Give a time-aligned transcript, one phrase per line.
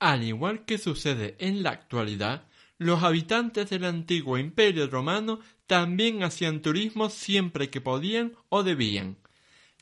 [0.00, 6.62] Al igual que sucede en la actualidad, los habitantes del antiguo Imperio Romano también hacían
[6.62, 9.18] turismo siempre que podían o debían.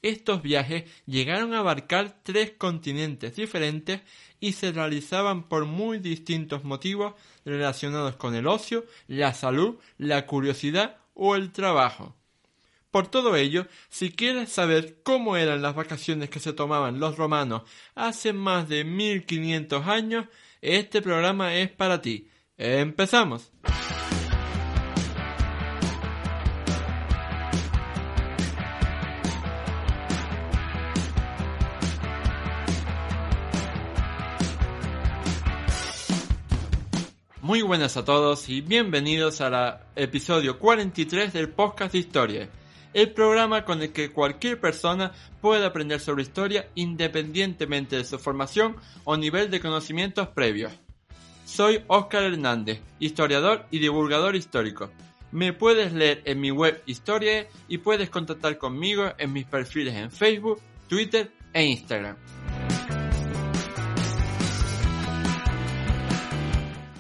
[0.03, 4.01] Estos viajes llegaron a abarcar tres continentes diferentes
[4.41, 10.99] y se realizaban por muy distintos motivos relacionados con el ocio, la salud, la curiosidad
[11.15, 12.18] o el trabajo.
[12.91, 17.63] Por todo ello, si quieres saber cómo eran las vacaciones que se tomaban los romanos
[17.95, 20.27] hace más de 1500 años,
[20.63, 22.31] este programa es para ti.
[22.57, 23.53] ¡Empezamos!
[37.43, 42.51] Muy buenas a todos y bienvenidos al episodio 43 del podcast de historia,
[42.99, 48.75] el programa con el que cualquier persona puede aprender sobre historia independientemente de su formación
[49.05, 50.73] o nivel de conocimientos previos.
[51.45, 54.91] Soy Óscar Hernández, historiador y divulgador histórico.
[55.31, 60.11] Me puedes leer en mi web Historia y puedes contactar conmigo en mis perfiles en
[60.11, 62.17] Facebook, Twitter e Instagram.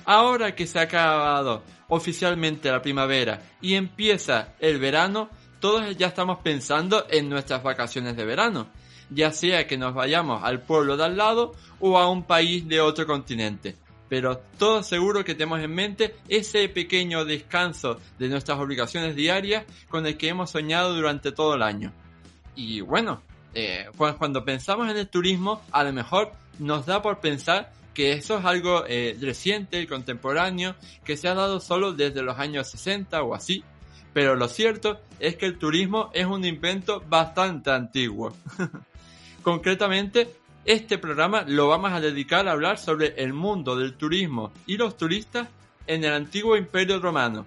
[0.04, 5.28] Ahora que se ha acabado oficialmente la primavera y empieza el verano,
[5.60, 8.68] todos ya estamos pensando en nuestras vacaciones de verano,
[9.10, 12.80] ya sea que nos vayamos al pueblo de al lado o a un país de
[12.80, 13.76] otro continente.
[14.08, 20.06] Pero todos seguro que tenemos en mente ese pequeño descanso de nuestras obligaciones diarias con
[20.06, 21.92] el que hemos soñado durante todo el año.
[22.54, 23.22] Y bueno,
[23.54, 28.38] eh, cuando pensamos en el turismo, a lo mejor nos da por pensar que eso
[28.38, 33.34] es algo eh, reciente, contemporáneo, que se ha dado solo desde los años 60 o
[33.34, 33.64] así.
[34.18, 38.34] Pero lo cierto es que el turismo es un invento bastante antiguo.
[39.44, 44.76] Concretamente, este programa lo vamos a dedicar a hablar sobre el mundo del turismo y
[44.76, 45.46] los turistas
[45.86, 47.46] en el antiguo imperio romano.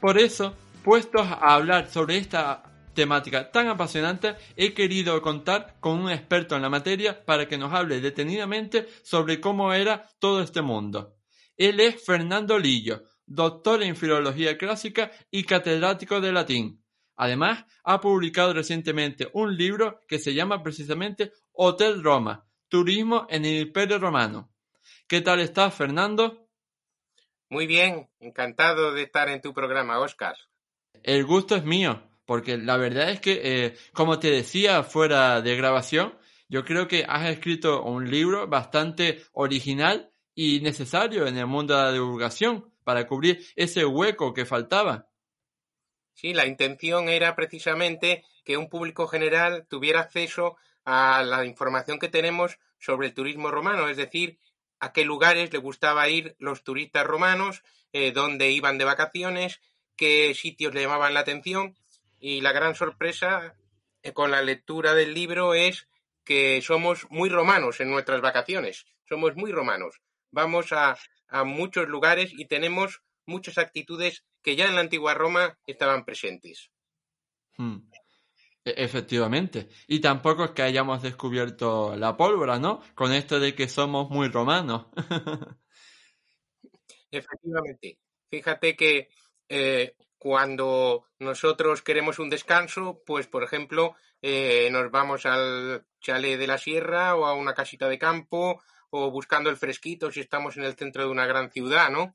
[0.00, 6.10] Por eso, puestos a hablar sobre esta temática tan apasionante, he querido contar con un
[6.10, 11.14] experto en la materia para que nos hable detenidamente sobre cómo era todo este mundo.
[11.56, 16.84] Él es Fernando Lillo, doctor en filología clásica y catedrático de latín.
[17.16, 23.68] Además, ha publicado recientemente un libro que se llama precisamente Hotel Roma, Turismo en el
[23.68, 24.52] Imperio Romano.
[25.06, 26.48] ¿Qué tal estás, Fernando?
[27.48, 30.36] Muy bien, encantado de estar en tu programa, Oscar.
[31.02, 35.56] El gusto es mío porque la verdad es que, eh, como te decía fuera de
[35.56, 36.16] grabación,
[36.48, 41.82] yo creo que has escrito un libro bastante original y necesario en el mundo de
[41.82, 45.06] la divulgación para cubrir ese hueco que faltaba.
[46.12, 52.08] Sí, la intención era precisamente que un público general tuviera acceso a la información que
[52.08, 54.40] tenemos sobre el turismo romano, es decir,
[54.80, 57.62] a qué lugares le gustaba ir los turistas romanos,
[57.92, 59.60] eh, dónde iban de vacaciones,
[59.94, 61.76] qué sitios le llamaban la atención
[62.18, 63.54] y la gran sorpresa
[64.02, 65.86] eh, con la lectura del libro es
[66.24, 70.00] que somos muy romanos en nuestras vacaciones, somos muy romanos.
[70.30, 70.96] Vamos a,
[71.44, 76.70] muchos lugares y tenemos muchas actitudes que ya en la antigua Roma estaban presentes.
[77.56, 77.78] Hmm.
[78.64, 79.68] E, efectivamente.
[79.86, 82.82] Y tampoco es que hayamos descubierto la pólvora, ¿no?
[82.94, 84.86] Con esto de que somos muy romanos.
[87.10, 87.98] Efectivamente.
[88.28, 89.08] Fíjate que
[89.48, 96.46] eh, cuando nosotros queremos un descanso, pues por ejemplo, eh, nos vamos al chalet de
[96.46, 100.64] la sierra o a una casita de campo o buscando el fresquito si estamos en
[100.64, 102.14] el centro de una gran ciudad, ¿no?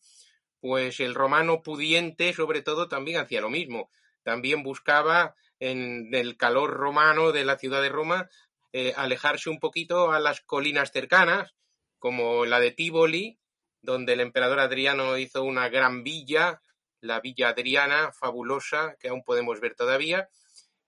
[0.59, 3.89] Pues el romano pudiente, sobre todo, también hacía lo mismo.
[4.23, 8.29] También buscaba en el calor romano de la ciudad de Roma
[8.73, 11.55] eh, alejarse un poquito a las colinas cercanas,
[11.97, 13.39] como la de Tívoli,
[13.81, 16.61] donde el emperador Adriano hizo una gran villa,
[16.99, 20.27] la Villa Adriana, fabulosa, que aún podemos ver todavía,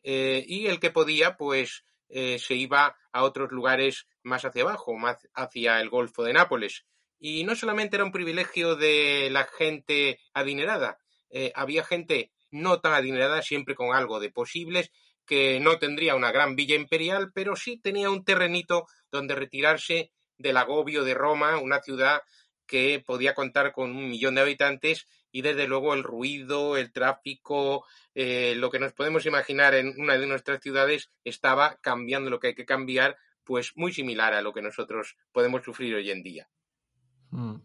[0.04, 4.96] eh, y el que podía, pues eh, se iba a otros lugares más hacia abajo,
[4.96, 6.86] más hacia el Golfo de Nápoles.
[7.20, 11.00] Y no solamente era un privilegio de la gente adinerada,
[11.30, 14.92] eh, había gente no tan adinerada, siempre con algo de posibles,
[15.26, 20.58] que no tendría una gran villa imperial, pero sí tenía un terrenito donde retirarse del
[20.58, 22.22] agobio de Roma, una ciudad
[22.66, 27.86] que podía contar con un millón de habitantes y desde luego el ruido, el tráfico,
[28.16, 32.48] eh, lo que nos podemos imaginar en una de nuestras ciudades estaba cambiando lo que
[32.48, 36.50] hay que cambiar, pues muy similar a lo que nosotros podemos sufrir hoy en día.
[37.32, 37.56] Mm.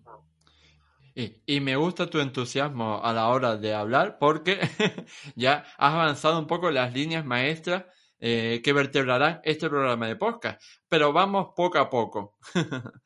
[1.15, 4.59] Y, me gusta tu entusiasmo a la hora de hablar porque
[5.37, 7.85] ya has avanzado un poco las líneas maestras
[8.19, 10.63] eh, que vertebrarán este programa de podcast.
[10.89, 12.39] Pero vamos poco a poco.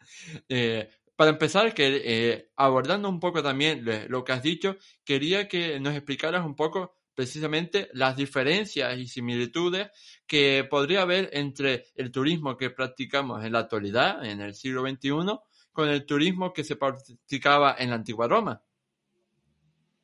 [0.49, 5.81] Eh, para empezar, que, eh, abordando un poco también lo que has dicho, quería que
[5.81, 9.89] nos explicaras un poco precisamente las diferencias y similitudes
[10.27, 15.39] que podría haber entre el turismo que practicamos en la actualidad, en el siglo XXI,
[15.73, 18.63] con el turismo que se practicaba en la antigua Roma.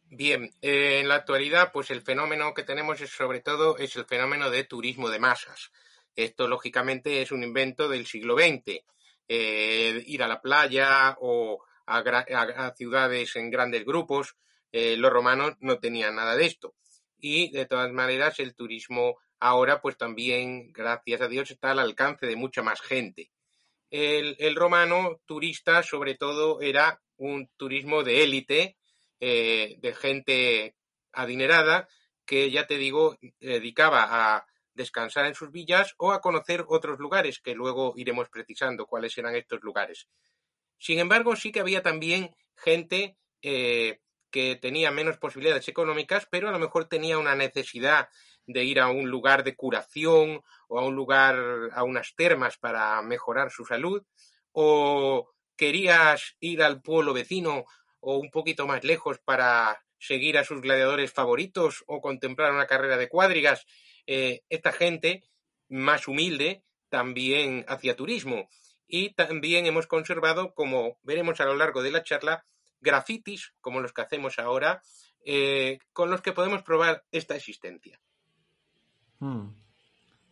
[0.09, 4.07] Bien, eh, en la actualidad, pues el fenómeno que tenemos es sobre todo es el
[4.07, 5.71] fenómeno de turismo de masas.
[6.17, 8.83] Esto lógicamente es un invento del siglo XX
[9.35, 14.37] eh, ir a la playa o a, ciudades en grandes grupos.
[14.73, 16.75] Eh, los romanos no tenían nada de esto.
[17.19, 22.27] Y de todas maneras, el turismo ahora, pues también, gracias a Dios, está al alcance
[22.27, 23.31] de mucha más gente.
[23.89, 28.77] El, romano turista, sobre todo, era un turismo de élite,
[29.19, 30.77] eh, de gente
[31.13, 31.89] adinerada,
[32.27, 37.41] que ya te digo, dedicaba a descansar en sus villas o a conocer otros lugares,
[37.41, 40.09] que luego iremos precisando cuáles eran estos lugares.
[40.79, 46.53] Sin embargo, sí que había también gente eh, que tenía menos posibilidades económicas, pero a
[46.53, 48.09] lo mejor tenía una necesidad
[48.47, 51.37] de ir a un lugar de curación o a un lugar,
[51.73, 54.03] a unas termas para mejorar su salud,
[54.53, 57.65] o querías ir al pueblo vecino
[58.01, 62.97] o un poquito más lejos para seguir a sus gladiadores favoritos o contemplar una carrera
[62.97, 63.65] de cuadrigas
[64.07, 65.25] eh, esta gente
[65.69, 68.49] más humilde también hacía turismo.
[68.87, 72.45] Y también hemos conservado, como veremos a lo largo de la charla,
[72.81, 74.83] grafitis, como los que hacemos ahora,
[75.25, 77.99] eh, con los que podemos probar esta existencia.
[79.19, 79.49] Hmm.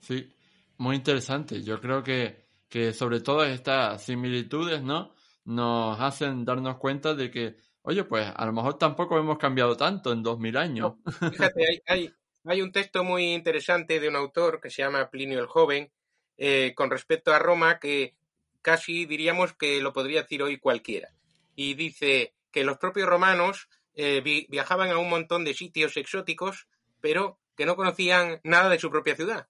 [0.00, 0.30] Sí,
[0.76, 1.62] muy interesante.
[1.62, 5.14] Yo creo que, que sobre todo estas similitudes, ¿no?
[5.44, 10.12] Nos hacen darnos cuenta de que, oye, pues a lo mejor tampoco hemos cambiado tanto
[10.12, 10.94] en dos mil años.
[11.30, 12.14] fíjate, hay, hay
[12.44, 15.90] un texto muy interesante de un autor que se llama Plinio el Joven
[16.36, 18.14] eh, con respecto a Roma que
[18.62, 21.12] casi diríamos que lo podría decir hoy cualquiera.
[21.54, 26.68] Y dice que los propios romanos eh, viajaban a un montón de sitios exóticos,
[27.00, 29.48] pero que no conocían nada de su propia ciudad.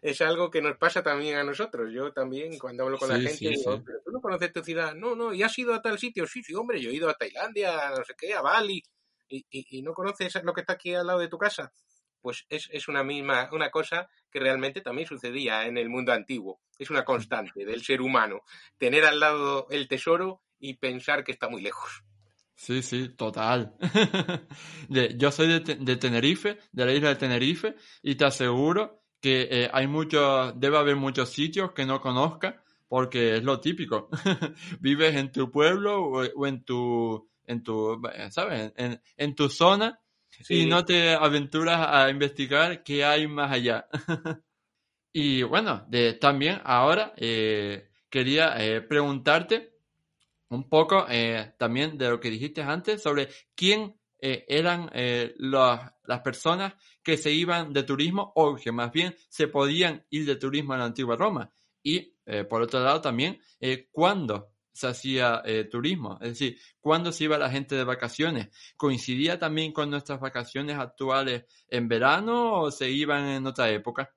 [0.01, 1.91] es algo que nos pasa también a nosotros.
[1.93, 4.95] Yo también, cuando hablo con la gente, digo, pero tú no conoces tu ciudad.
[4.95, 6.25] No, no, ¿y has ido a tal sitio?
[6.25, 8.83] Sí, sí, hombre, yo he ido a Tailandia, no sé qué, a Bali
[9.31, 11.71] y, no conoces lo que está aquí al lado de tu casa,
[12.21, 16.59] pues es, una misma, una cosa que realmente también sucedía en el mundo antiguo.
[16.77, 18.41] Es una constante del ser humano,
[18.77, 22.03] tener al lado el tesoro y pensar que está muy lejos.
[22.55, 23.75] Sí, sí, total.
[25.17, 29.87] yo soy de, Tenerife, de la isla de Tenerife, y te aseguro que eh, hay
[29.87, 32.55] muchos, debe haber muchos sitios que no conozcas,
[32.87, 34.09] porque es lo típico.
[34.79, 38.73] Vives en tu pueblo o en tu en tu, ¿sabes?
[38.75, 39.99] En, tu zona
[40.49, 43.87] y no te aventuras a investigar qué hay más allá.
[45.13, 49.73] y bueno, de, también ahora eh, quería eh, preguntarte
[50.49, 57.17] un poco eh, también de lo que dijiste antes sobre quién eran las personas que
[57.17, 60.85] se iban de turismo o que más bien se podían ir de turismo en la
[60.85, 61.49] antigua Roma.
[61.81, 62.13] Y
[62.47, 63.41] por otro lado también,
[63.89, 68.49] ¿cuándo se hacía eh, turismo, es decir, cuando se iba la gente de vacaciones.
[68.77, 74.13] ¿Coincidía también con nuestras vacaciones actuales en verano o se iban en otra época?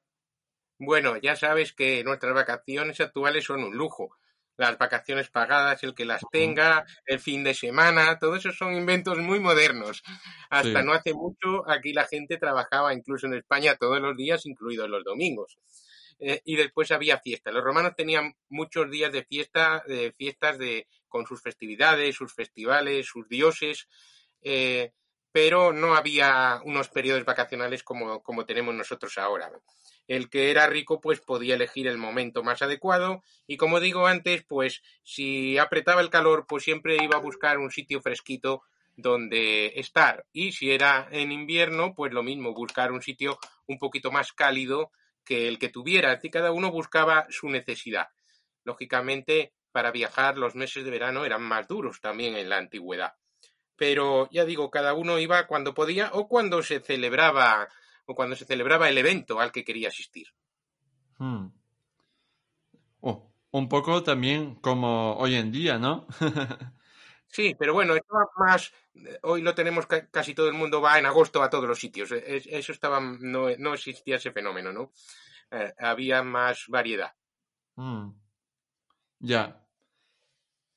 [0.79, 4.17] Bueno, ya sabes que nuestras vacaciones actuales son un lujo.
[4.57, 9.19] Las vacaciones pagadas, el que las tenga, el fin de semana, todo eso son inventos
[9.19, 10.03] muy modernos.
[10.49, 14.89] Hasta no hace mucho aquí la gente trabajaba incluso en España todos los días, incluidos
[14.89, 15.59] los domingos.
[16.19, 17.51] Eh, y después había fiesta.
[17.51, 23.07] Los romanos tenían muchos días de fiesta, de fiestas de, con sus festividades, sus festivales,
[23.07, 23.89] sus dioses,
[24.43, 24.93] eh,
[25.33, 29.51] pero no había unos periodos vacacionales como, como tenemos nosotros ahora.
[30.07, 34.45] el que era rico pues podía elegir el momento más adecuado y como digo antes
[34.45, 38.63] pues si apretaba el calor pues siempre iba a buscar un sitio fresquito
[38.97, 44.13] donde estar y si era en invierno pues lo mismo buscar un sitio un poquito
[44.13, 44.93] más cálido
[45.25, 48.09] que el que tuviera así cada uno buscaba su necesidad
[48.65, 53.15] lógicamente para viajar los meses de verano eran más duros también en la antigüedad
[53.77, 57.69] pero ya digo cada uno iba cuando podía o cuando se celebraba
[58.07, 60.29] o cuando se celebraba el evento al que quería asistir.
[61.19, 61.49] Hmm.
[63.01, 66.07] Oh, un poco también como hoy en día, ¿no?
[67.35, 68.73] sí, pero bueno, estaba más.
[69.23, 72.13] Hoy lo tenemos casi todo el mundo va en agosto a todos los sitios.
[72.13, 73.01] E, eso estaba.
[73.01, 74.93] No, no existía ese fenómeno, ¿no?
[75.51, 77.13] Eh, había más variedad.
[77.77, 78.11] Hmm.
[79.19, 79.61] Ya.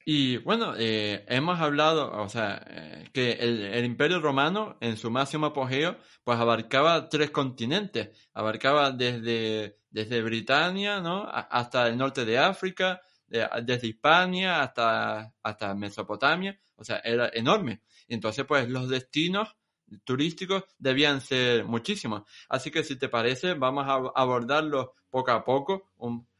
[0.09, 5.47] Y bueno, eh, hemos hablado, o sea, eh, que el, Imperio Romano en su máximo
[5.47, 11.27] apogeo, pues abarcaba tres continentes, abarcaba desde, desde Britania, ¿no?
[11.27, 17.81] hasta el norte de África, desde Hispania hasta, hasta Mesopotamia, o sea, era enorme.
[18.07, 19.55] Entonces, pues los destinos
[20.03, 22.23] turísticos debían ser muchísimos.
[22.49, 25.91] Así que si te parece, vamos a abordarlos poco a poco,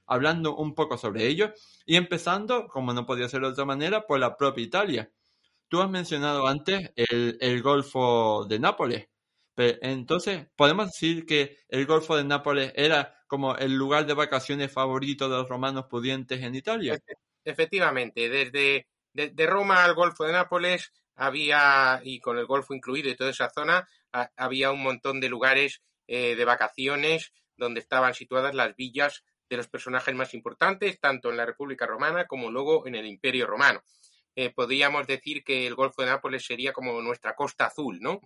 [0.06, 1.54] hablando un poco sobre ello
[1.86, 5.12] y empezando, como no podía ser de otra manera, por la propia Italia.
[5.68, 9.08] Tú has mencionado antes el, Golfo de Nápoles.
[9.58, 15.30] Entonces, ¿podemos decir que el Golfo de Nápoles era como el lugar de vacaciones favorito
[15.30, 17.00] de los romanos pudientes en Italia?
[17.44, 23.16] Efectivamente, desde de, Roma al Golfo de Nápoles había, y con el Golfo incluido y
[23.16, 23.88] toda esa zona,
[24.36, 29.68] había un montón de lugares eh, de vacaciones donde estaban situadas las villas de los
[29.68, 33.82] personajes más importantes, tanto en la República Romana como luego en el Imperio Romano.
[34.36, 38.22] Eh, podríamos decir que el Golfo de Nápoles sería como nuestra costa azul, ¿no?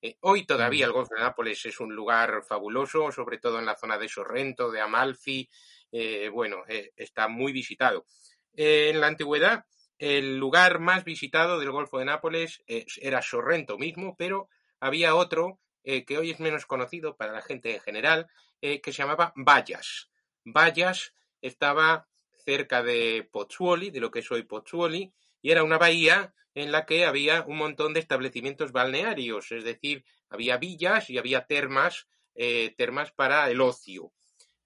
[0.00, 3.76] Eh, hoy todavía el Golfo de Nápoles es un lugar fabuloso, sobre todo en la
[3.76, 5.48] zona de Sorrento, de Amalfi,
[5.90, 6.62] eh, bueno,
[6.96, 8.06] está muy visitado.
[8.54, 9.64] en la antigüedad,
[9.98, 14.48] el lugar más visitado del Golfo de Nápoles era Sorrento mismo, pero
[14.80, 18.26] había otro que hoy es menos conocido para la gente en general,
[18.60, 20.10] que se llamaba Vallas.
[20.44, 22.08] Vallas estaba
[22.44, 26.86] cerca de Pozzuoli, de lo que es hoy Pozzuoli, y era una bahía en la
[26.86, 32.74] que había un montón de establecimientos balnearios, es decir, había villas y había termas, eh,
[32.76, 34.12] termas para el ocio.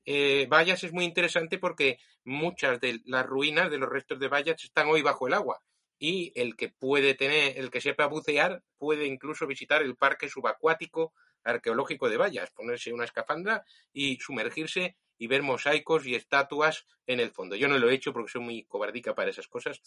[0.05, 4.65] Eh, Vallas es muy interesante porque muchas de las ruinas de los restos de Vallas
[4.65, 5.63] están hoy bajo el agua
[5.99, 11.13] y el que puede tener, el que sepa bucear, puede incluso visitar el parque subacuático
[11.45, 17.31] arqueológico de Vallas, ponerse una escafandra y sumergirse y ver mosaicos y estatuas en el
[17.31, 17.55] fondo.
[17.55, 19.81] Yo no lo he hecho porque soy muy cobardica para esas cosas,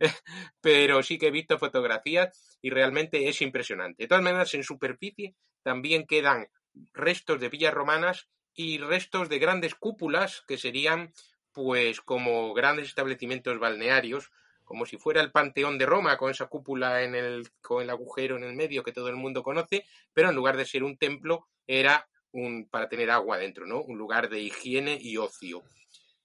[0.60, 4.02] pero sí que he visto fotografías y realmente es impresionante.
[4.02, 6.48] De todas maneras, en superficie también quedan
[6.92, 11.14] restos de villas romanas y restos de grandes cúpulas que serían
[11.52, 14.30] pues como grandes establecimientos balnearios,
[14.62, 18.36] como si fuera el Panteón de Roma con esa cúpula en el, con el agujero
[18.36, 21.48] en el medio que todo el mundo conoce, pero en lugar de ser un templo
[21.66, 23.82] era un, para tener agua dentro, ¿no?
[23.82, 25.62] Un lugar de higiene y ocio.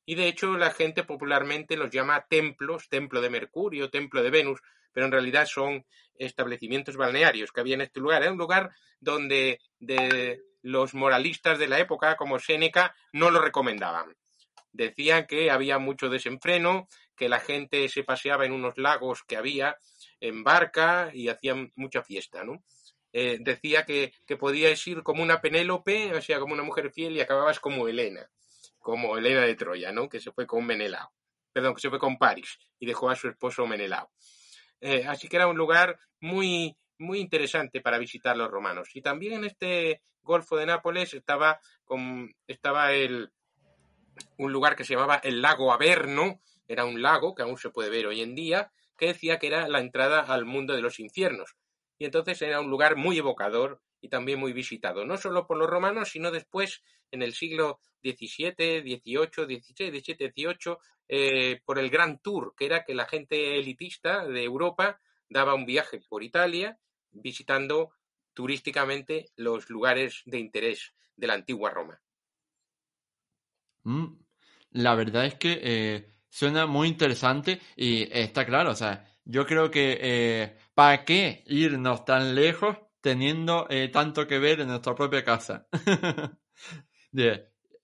[0.06, 4.62] Y de hecho la gente popularmente los llama templos, templo de Mercurio, templo de Venus,
[4.94, 5.86] pero en realidad son
[6.18, 8.24] establecimientos balnearios que había en este lugar.
[8.24, 14.16] Era un lugar donde de los moralistas de la época, como Séneca, no lo recomendaban.
[14.72, 19.78] Decían que había mucho desenfreno, que la gente se paseaba en unos lagos que había
[20.20, 22.64] en barca y hacían mucha fiesta, ¿no?
[23.20, 27.14] Eh, decía que, que, podías ir como una Penélope, o sea, como una mujer fiel,
[27.14, 28.30] y acababas como Helena,
[28.78, 30.08] como Helena de Troya, ¿no?
[30.08, 31.12] Que se fue con Menelao,
[31.52, 34.12] perdón, que se fue con París y dejó a su esposo Menelao.
[34.82, 38.90] Eh, así que era un lugar muy, muy interesante para visitar los romanos.
[38.94, 43.32] Y también en este Golfo de Nápoles estaba, con, estaba el,
[44.38, 47.90] un lugar que se llamaba el lago Averno, era un lago que aún se puede
[47.90, 51.56] ver hoy en día, que decía que era la entrada al mundo de los infiernos
[51.98, 55.70] y entonces era un lugar muy evocador y también muy visitado, no solo por los
[55.70, 62.54] romanos, sino después en el siglo XVII, XVIII, XVI, XVII, XVIII, por el Gran Tour,
[62.56, 65.00] que era que la gente elitista de Europa
[65.30, 66.78] daba un viaje por Italia
[67.12, 67.92] visitando
[68.34, 72.00] turísticamente los lugares de interés de la antigua Roma.
[73.84, 74.20] Mm,
[74.72, 79.70] la verdad es que eh, suena muy interesante y está claro, o sea, yo creo
[79.70, 85.24] que eh, ¿para qué irnos tan lejos teniendo eh, tanto que ver en nuestra propia
[85.24, 85.68] casa?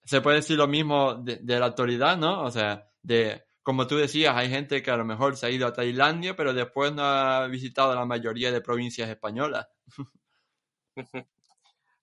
[0.05, 2.43] se puede decir lo mismo de, la actualidad, ¿no?
[2.43, 5.67] O sea, de como tú decías, hay gente que a lo mejor se ha ido
[5.67, 9.67] a Tailandia, pero después no ha visitado la mayoría de provincias españolas.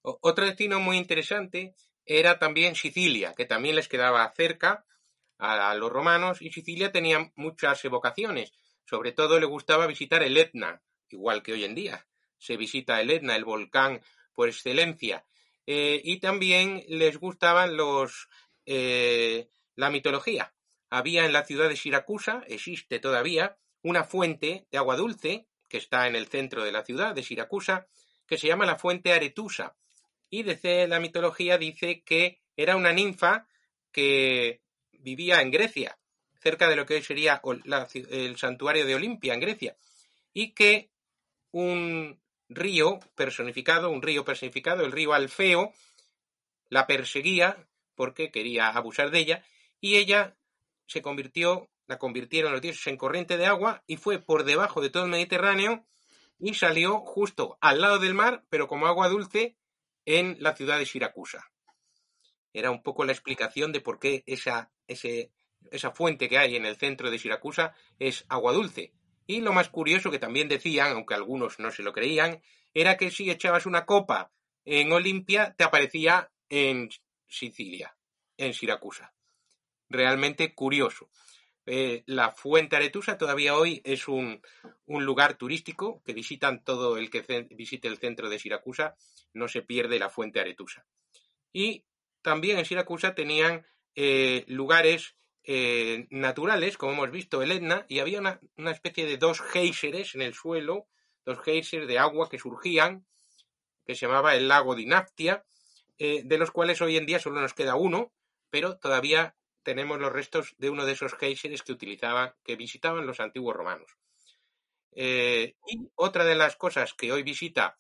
[0.02, 4.87] Otro destino muy interesante era también Sicilia, que también les quedaba cerca
[5.38, 8.52] a, los romanos, y Sicilia tenía muchas evocaciones.
[8.90, 12.09] Sobre todo le gustaba visitar el Etna, igual que hoy en día.
[12.38, 14.02] Se visita el Etna, el volcán
[14.35, 15.25] por excelencia.
[15.64, 18.28] Eh, y también les gustaban los
[18.66, 20.54] eh, la mitología.
[20.88, 26.09] Había en la ciudad de Siracusa, existe todavía, una fuente de agua dulce que está
[26.09, 27.87] en el centro de la ciudad de Siracusa,
[28.26, 29.76] que se llama la fuente Aretusa.
[30.28, 33.47] Y desde la mitología dice que era una ninfa
[33.92, 35.97] que vivía en Grecia,
[36.40, 37.40] cerca de lo que hoy sería
[38.11, 39.76] el santuario de Olimpia en Grecia,
[40.32, 40.90] y que
[41.52, 45.73] un río personificado, un río personificado, el río Alfeo,
[46.68, 49.44] la perseguía porque quería abusar de ella,
[49.80, 50.37] y ella
[50.87, 54.90] se convirtió, la convirtieron los dioses en corriente de agua y fue por debajo de
[54.90, 55.85] todo el Mediterráneo
[56.38, 59.56] y salió justo al lado del mar, pero como agua dulce,
[60.06, 61.50] en la ciudad de Siracusa.
[62.52, 64.73] Era un poco la explicación de por qué esa,
[65.70, 68.92] esa fuente que hay en el centro de Siracusa es agua dulce.
[69.26, 72.42] Y lo más curioso que también decían, aunque algunos no se lo creían,
[72.74, 74.32] era que si echabas una copa
[74.64, 76.90] en Olimpia, te aparecía en
[77.26, 77.96] Sicilia,
[78.36, 79.14] en Siracusa.
[79.88, 81.08] Realmente curioso.
[81.66, 84.42] Eh, la Fuente Aretusa todavía hoy es un,
[84.86, 88.96] lugar turístico que visitan todo el que visite el centro de Siracusa,
[89.34, 90.84] no se pierde la Fuente Aretusa.
[91.52, 91.84] Y
[92.22, 93.64] también en Siracusa tenían
[93.94, 95.14] eh, lugares
[95.44, 100.14] eh, naturales, como hemos visto, el Etna, y había una, una, especie de dos géiseres
[100.14, 100.87] en el suelo,
[101.25, 103.06] dos géiseres de agua que surgían,
[103.87, 105.44] que se llamaba el lago Dinaptia,
[105.99, 108.12] eh, de los cuales hoy en día solo nos queda uno,
[108.50, 113.20] pero todavía tenemos los restos de uno de esos géiseres que utilizaban, que visitaban los
[113.20, 113.97] antiguos romanos.
[114.92, 115.56] y
[115.94, 117.78] otra de las cosas que hoy visita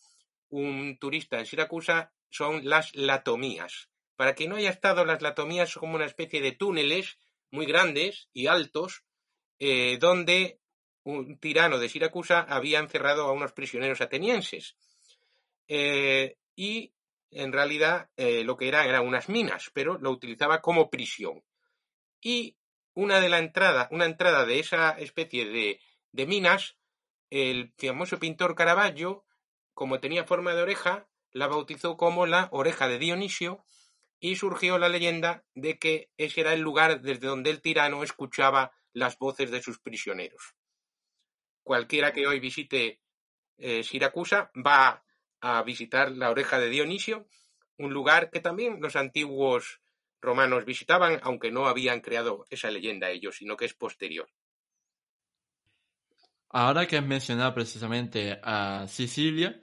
[0.48, 3.88] un turista en Siracusa son las latomías.
[4.16, 7.18] Para quien no haya estado, las latomías son como una especie de túneles
[7.50, 9.04] muy grandes y altos,
[9.58, 10.60] eh, donde
[11.04, 14.76] un tirano de Siracusa había encerrado a unos prisioneros atenienses.
[15.68, 16.92] Eh, y
[17.30, 21.42] en realidad eh, lo que eran eran unas minas, pero lo utilizaba como prisión.
[22.20, 22.56] Y
[22.94, 25.80] una de la entrada, una entrada de esa especie de,
[26.12, 26.76] de minas,
[27.30, 29.24] el famoso pintor Caravaggio,
[29.74, 33.64] como tenía forma de oreja, la bautizó como la oreja de Dionisio
[34.20, 38.72] y surgió la leyenda de que ese era el lugar desde donde el tirano escuchaba
[38.92, 40.54] las voces de sus prisioneros.
[41.62, 43.00] Cualquiera que hoy visite
[43.56, 45.02] eh, Siracusa va
[45.40, 47.26] a visitar la oreja de Dionisio,
[47.78, 49.80] un lugar que también los antiguos
[50.20, 54.28] romanos visitaban, aunque no habían creado esa leyenda ellos, sino que es posterior.
[56.50, 59.60] Ahora que has mencionado precisamente a Sicilia,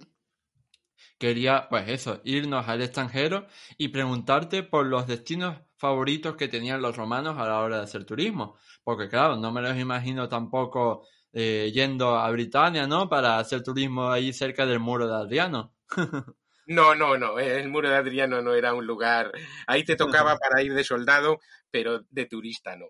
[1.17, 6.95] quería, pues eso, irnos al extranjero y preguntarte por los destinos favoritos que tenían los
[6.95, 8.58] romanos a la hora de hacer turismo.
[8.84, 13.10] Porque claro, no me los imagino tampoco eh, yendo a Britania, ¿no?
[13.10, 15.73] Para hacer turismo ahí cerca del muro de Adriano.
[16.69, 19.32] No, no, no, eh, el muro de Adriano no era un lugar,
[19.67, 21.39] ahí te tocaba para ir de soldado,
[21.71, 22.88] pero de turista no.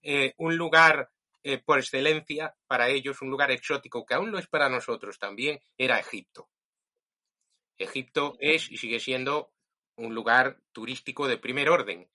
[0.00, 1.10] Eh, un lugar
[1.66, 5.98] por excelencia para ellos, un lugar exótico que aún lo es para nosotros también, era
[5.98, 6.48] Egipto.
[7.78, 9.52] Egipto es y sigue siendo
[9.96, 12.10] un lugar turístico de primer orden.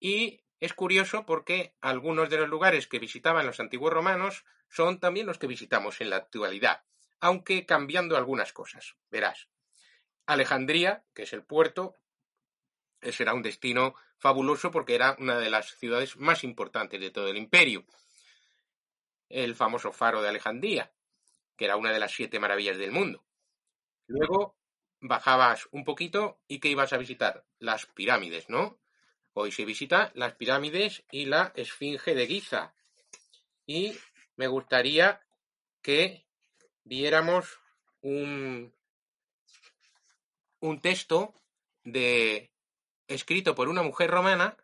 [0.00, 5.26] Y es curioso porque algunos de los lugares que visitaban los antiguos romanos son también
[5.26, 6.84] los que visitamos en la actualidad,
[7.20, 8.96] aunque cambiando algunas cosas.
[9.10, 9.48] Verás.
[10.26, 11.96] Alejandría, que es el puerto,
[13.00, 17.36] será un destino fabuloso porque era una de las ciudades más importantes de todo el
[17.36, 17.86] imperio.
[19.28, 20.92] El famoso faro de Alejandría,
[21.56, 23.24] que era una de las siete maravillas del mundo.
[24.06, 24.57] Luego
[25.00, 28.78] bajabas un poquito y que ibas a visitar las pirámides, ¿no?
[29.32, 32.74] Hoy se visita las pirámides y la Esfinge de Giza.
[33.66, 33.96] Y
[34.36, 35.20] me gustaría
[35.82, 36.26] que
[36.84, 37.60] viéramos
[38.00, 38.74] un,
[40.60, 41.34] un texto
[41.84, 42.50] de
[43.06, 44.56] escrito por una mujer romana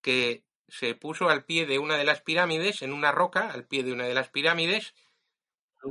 [0.00, 3.82] que se puso al pie de una de las pirámides, en una roca, al pie
[3.82, 4.94] de una de las pirámides,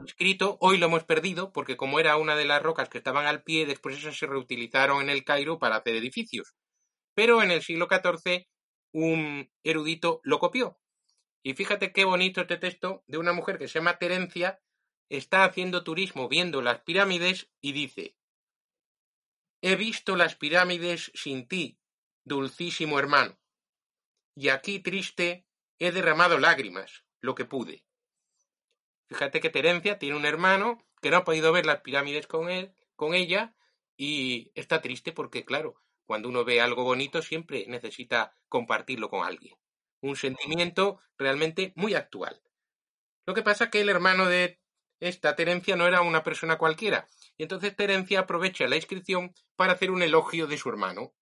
[0.05, 3.43] escrito, hoy lo hemos perdido, porque como era una de las rocas que estaban al
[3.43, 6.55] pie, después esas se reutilizaron en el Cairo para hacer edificios.
[7.13, 8.47] Pero en el siglo XIV
[8.93, 10.79] un erudito lo copió.
[11.43, 14.61] Y fíjate qué bonito este texto de una mujer que se llama Terencia,
[15.09, 18.15] está haciendo turismo viendo las pirámides y dice,
[19.61, 21.79] He visto las pirámides sin ti,
[22.23, 23.39] dulcísimo hermano,
[24.35, 25.45] y aquí triste
[25.79, 27.85] he derramado lágrimas, lo que pude.
[29.11, 32.73] Fíjate que Terencia tiene un hermano que no ha podido ver las pirámides con él,
[32.95, 33.53] con ella,
[33.97, 39.57] y está triste porque, claro, cuando uno ve algo bonito siempre necesita compartirlo con alguien.
[39.99, 42.41] Un sentimiento realmente muy actual.
[43.25, 44.61] Lo que pasa es que el hermano de
[45.01, 49.91] esta Terencia no era una persona cualquiera, y entonces Terencia aprovecha la inscripción para hacer
[49.91, 51.13] un elogio de su hermano.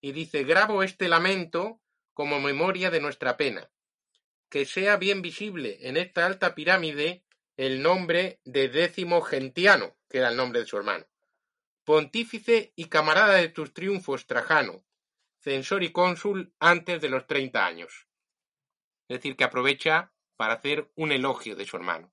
[0.00, 1.80] Y dice, grabo este lamento
[2.14, 3.72] como memoria de nuestra pena,
[4.50, 7.24] que sea bien visible en esta alta pirámide
[7.56, 11.06] el nombre de décimo gentiano, que era el nombre de su hermano,
[11.84, 14.84] pontífice y camarada de tus triunfos, Trajano,
[15.38, 18.08] censor y cónsul antes de los treinta años.
[19.08, 22.12] Es decir, que aprovecha para hacer un elogio de su hermano.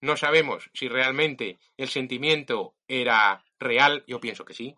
[0.00, 4.76] No sabemos si realmente el sentimiento era real, yo pienso que sí,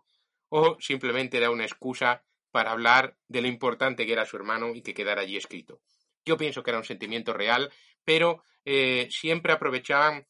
[0.48, 4.82] o simplemente era una excusa para hablar de lo importante que era su hermano y
[4.82, 5.80] que quedara allí escrito.
[6.28, 7.72] Yo pienso que era un sentimiento real,
[8.04, 10.26] pero eh, siempre aprovechaban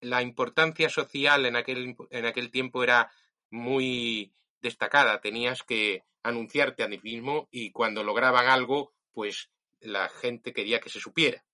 [0.00, 3.12] la importancia social en aquel, en aquel tiempo era
[3.50, 5.20] muy destacada.
[5.20, 10.88] Tenías que anunciarte a ti mismo y cuando lograban algo, pues la gente quería que
[10.88, 11.44] se supiera.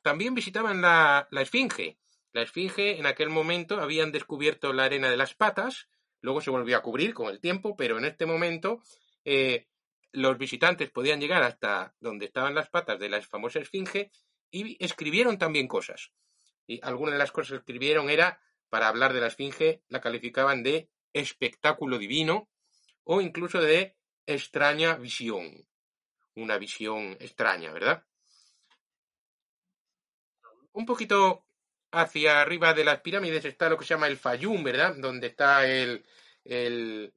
[0.00, 1.98] También visitaban la, la Esfinge.
[2.32, 5.86] La Esfinge en aquel momento habían descubierto la arena de las patas,
[6.22, 8.80] luego se volvió a cubrir con el tiempo, pero en este momento
[9.26, 9.66] eh,
[10.12, 14.10] los visitantes podían llegar hasta donde estaban las patas de la famosa Esfinge
[14.50, 16.10] y escribieron también cosas.
[16.66, 20.62] Y algunas de las cosas que escribieron era, para hablar de la Esfinge, la calificaban
[20.62, 22.48] de espectáculo divino
[23.04, 23.96] o incluso de
[24.26, 25.66] extraña visión.
[26.34, 28.04] Una visión extraña, ¿verdad?
[30.72, 31.44] Un poquito
[31.92, 34.94] hacia arriba de las pirámides está lo que se llama el Fayum, ¿verdad?
[34.96, 36.04] Donde está el,
[36.44, 37.12] el,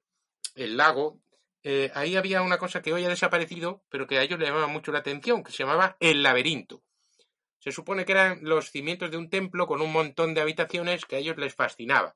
[0.55, 1.22] el lago
[1.63, 4.67] eh, ahí había una cosa que hoy ha desaparecido, pero que a ellos le llamaba
[4.67, 6.83] mucho la atención, que se llamaba el laberinto.
[7.59, 11.15] Se supone que eran los cimientos de un templo con un montón de habitaciones que
[11.15, 12.15] a ellos les fascinaba.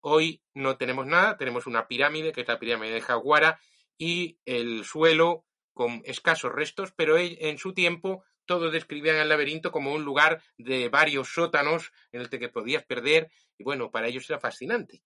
[0.00, 3.58] Hoy no tenemos nada, tenemos una pirámide, que es la pirámide de Jaguara,
[3.96, 9.94] y el suelo con escasos restos, pero en su tiempo todos describían el laberinto como
[9.94, 14.38] un lugar de varios sótanos en el que podías perder, y bueno, para ellos era
[14.38, 15.02] fascinante.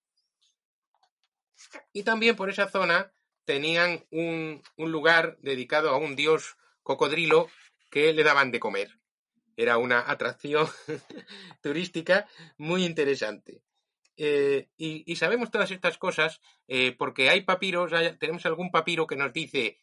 [1.93, 3.13] Y también por esa zona
[3.45, 7.49] tenían un, lugar dedicado a un dios cocodrilo
[7.89, 8.99] que le daban de comer.
[9.57, 10.67] Era una atracción
[11.61, 12.27] turística
[12.57, 13.61] muy interesante.
[14.17, 19.33] Eh, y, sabemos todas estas cosas eh, porque hay papiros, tenemos algún papiro que nos
[19.33, 19.79] dice,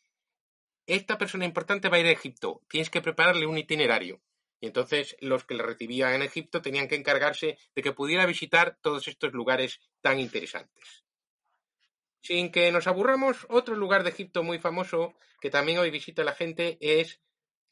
[0.86, 4.22] esta persona importante va a ir a Egipto, tienes que prepararle un itinerario.
[4.60, 8.78] Y entonces los que le recibían en Egipto tenían que encargarse de que pudiera visitar
[8.80, 11.04] todos estos lugares tan interesantes.
[12.20, 16.34] Sin que nos aburramos, otro lugar de Egipto muy famoso que también hoy visita la
[16.34, 17.20] gente es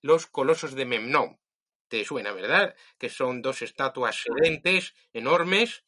[0.03, 1.41] los colosos de Memnón.
[1.89, 2.75] Te suena, ¿verdad?
[2.99, 5.85] Que son dos estatuas sedentes, enormes,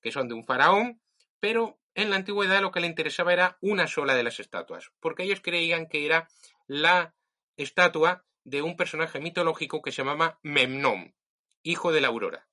[0.00, 1.00] que son de un faraón,
[1.40, 5.24] pero en la antigüedad lo que le interesaba era una sola de las estatuas, porque
[5.24, 6.28] ellos creían que era
[6.66, 7.14] la
[7.56, 11.14] estatua de un personaje mitológico que se llamaba Memnón,
[11.62, 12.48] hijo de la aurora.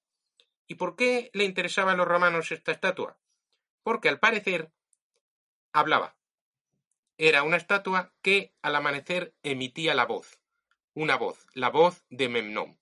[0.67, 3.19] ¿Y por qué le interesaba a los romanos esta estatua?
[3.84, 4.71] Porque al parecer
[5.75, 6.15] hablaba.
[7.17, 10.39] Era una estatua que al amanecer emitía la voz,
[10.93, 12.79] una voz, la voz de Memnón.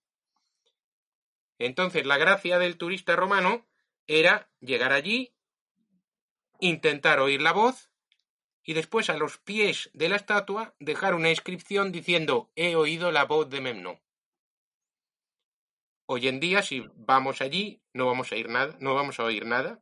[1.57, 3.65] Entonces la gracia del turista romano
[4.05, 5.33] era llegar allí,
[6.59, 7.89] intentar oír la voz
[8.63, 13.25] y después a los pies de la estatua dejar una inscripción diciendo he oído la
[13.25, 13.99] voz de Memnón.
[16.05, 19.45] Hoy en día, si vamos allí, no vamos a oír nada, no vamos a oír
[19.45, 19.81] nada,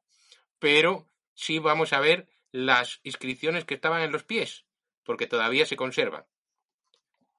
[0.60, 4.66] pero sí vamos a ver las inscripciones que estaban en los pies,
[5.04, 6.26] porque todavía se conservan.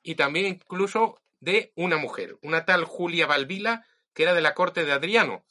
[0.03, 4.85] Y también incluso de una mujer, una tal Julia Balbila, que era de la corte
[4.85, 5.45] de Adriano.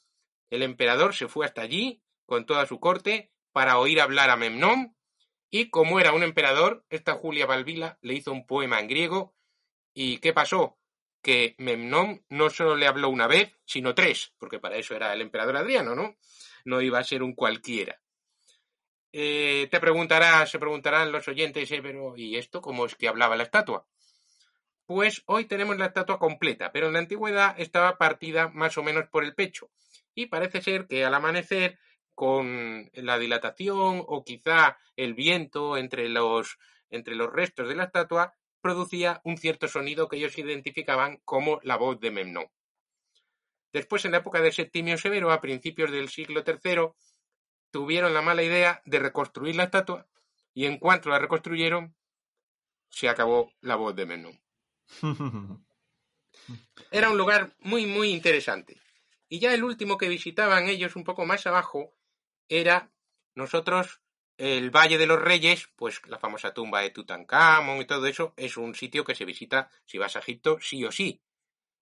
[0.50, 4.96] El emperador se fue hasta allí con toda su corte para oír hablar a Memnón,
[5.50, 9.34] y como era un emperador, esta Julia Balbila le hizo un poema en griego,
[9.92, 10.78] y ¿qué pasó?
[11.20, 15.20] Que Memnón no solo le habló una vez, sino tres, porque para eso era el
[15.20, 16.16] emperador Adriano, ¿no?
[16.64, 18.01] No iba a ser un cualquiera.
[19.12, 23.36] Eh, te preguntarás, se preguntarán los oyentes, eh, pero ¿y esto cómo es que hablaba
[23.36, 23.86] la estatua?
[24.86, 29.08] Pues hoy tenemos la estatua completa, pero en la antigüedad estaba partida más o menos
[29.08, 29.70] por el pecho.
[30.14, 31.78] Y parece ser que al amanecer,
[32.14, 36.58] con la dilatación o quizá el viento entre los,
[36.90, 41.76] entre los restos de la estatua, producía un cierto sonido que ellos identificaban como la
[41.76, 42.46] voz de Memnón.
[43.72, 46.90] Después, en la época de Septimio Severo, a principios del siglo III,
[47.72, 50.06] tuvieron la mala idea de reconstruir la estatua
[50.54, 51.96] y en cuanto la reconstruyeron,
[52.90, 54.38] se acabó la voz de Menú.
[56.90, 58.80] Era un lugar muy, muy interesante.
[59.28, 61.94] Y ya el último que visitaban ellos un poco más abajo
[62.48, 62.92] era,
[63.34, 64.02] nosotros
[64.36, 68.58] el Valle de los Reyes, pues la famosa tumba de Tutankamón y todo eso, es
[68.58, 71.22] un sitio que se visita si vas a Egipto sí o sí.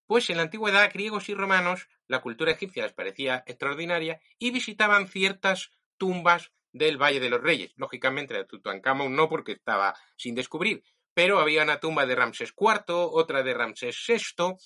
[0.06, 5.08] Pues en la antigüedad, griegos y romanos, la cultura egipcia les parecía extraordinaria y visitaban
[5.08, 5.70] ciertas
[6.00, 7.72] tumbas del Valle de los Reyes.
[7.76, 10.82] Lógicamente, la de Tutankamón no, porque estaba sin descubrir,
[11.14, 14.56] pero había una tumba de Ramsés IV, otra de Ramsés VI,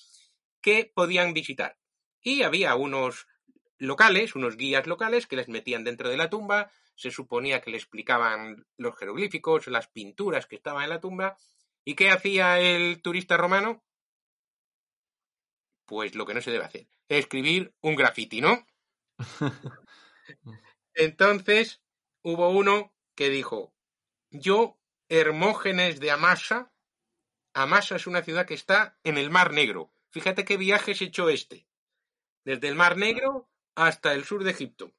[0.61, 1.77] que podían visitar.
[2.21, 3.27] Y había unos
[3.77, 7.77] locales, unos guías locales que les metían dentro de la tumba, se suponía que le
[7.77, 11.37] explicaban los jeroglíficos, las pinturas que estaban en la tumba.
[11.83, 13.83] ¿Y qué hacía el turista romano?
[15.85, 18.65] Pues lo que no se debe hacer, escribir un grafiti, ¿no?
[20.95, 21.81] Entonces
[22.21, 23.73] hubo uno que dijo,
[24.31, 26.73] yo, Hermógenes de Amasa,
[27.53, 29.91] Amasa es una ciudad que está en el Mar Negro.
[30.09, 31.67] Fíjate qué viajes he hecho este.
[32.43, 34.93] Desde el Mar Negro hasta el sur de Egipto.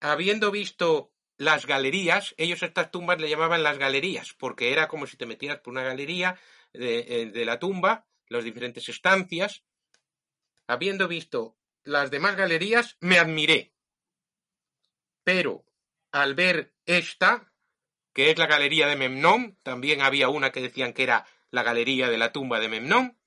[0.00, 5.06] Habiendo visto las galerías, ellos a estas tumbas le llamaban las galerías, porque era como
[5.06, 6.38] si te metieras por una galería
[6.72, 9.64] de, de la tumba, las diferentes estancias.
[10.66, 11.57] Habiendo visto
[11.88, 13.72] las demás galerías, me admiré.
[15.24, 15.64] Pero
[16.12, 17.52] al ver esta,
[18.12, 22.10] que es la galería de Memnón, también había una que decían que era la galería
[22.10, 23.18] de la tumba de Memnón,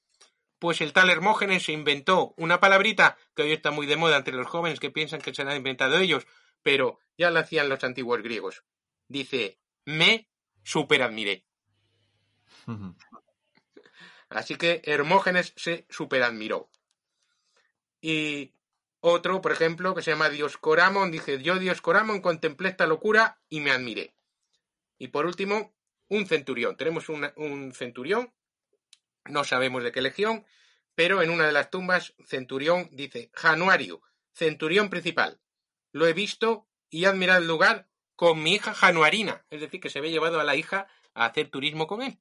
[0.59, 4.35] pues el tal Hermógenes se inventó una palabrita que hoy está muy de moda entre
[4.35, 6.27] los jóvenes que piensan que se la han inventado ellos,
[6.61, 8.63] pero ya la hacían los antiguos griegos.
[9.07, 10.29] Dice, me
[10.63, 11.45] superadmiré.
[14.29, 16.69] Así que Hermógenes se superadmiró.
[18.01, 18.53] Y
[18.99, 23.71] otro, por ejemplo, que se llama Dioscoramon, dice, yo Dioscoramon contemplé esta locura y me
[23.71, 24.15] admiré.
[24.97, 25.73] Y por último,
[26.09, 26.75] un centurión.
[26.75, 28.33] Tenemos un centurión
[29.25, 30.45] no sabemos de qué legión,
[30.95, 34.01] pero en una de las tumbas, Centurión dice, Januario,
[34.33, 35.39] Centurión principal.
[35.91, 39.89] Lo he visto y he admirado el lugar con mi hija Januarina, es decir, que
[39.89, 42.19] se había llevado a la hija a hacer turismo con él.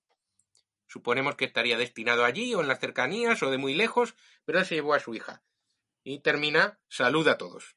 [0.87, 4.15] Suponemos que estaría destinado allí o en las cercanías o de muy lejos,
[4.45, 5.43] pero se llevó a su hija.
[6.03, 7.77] Y termina, saluda a todos.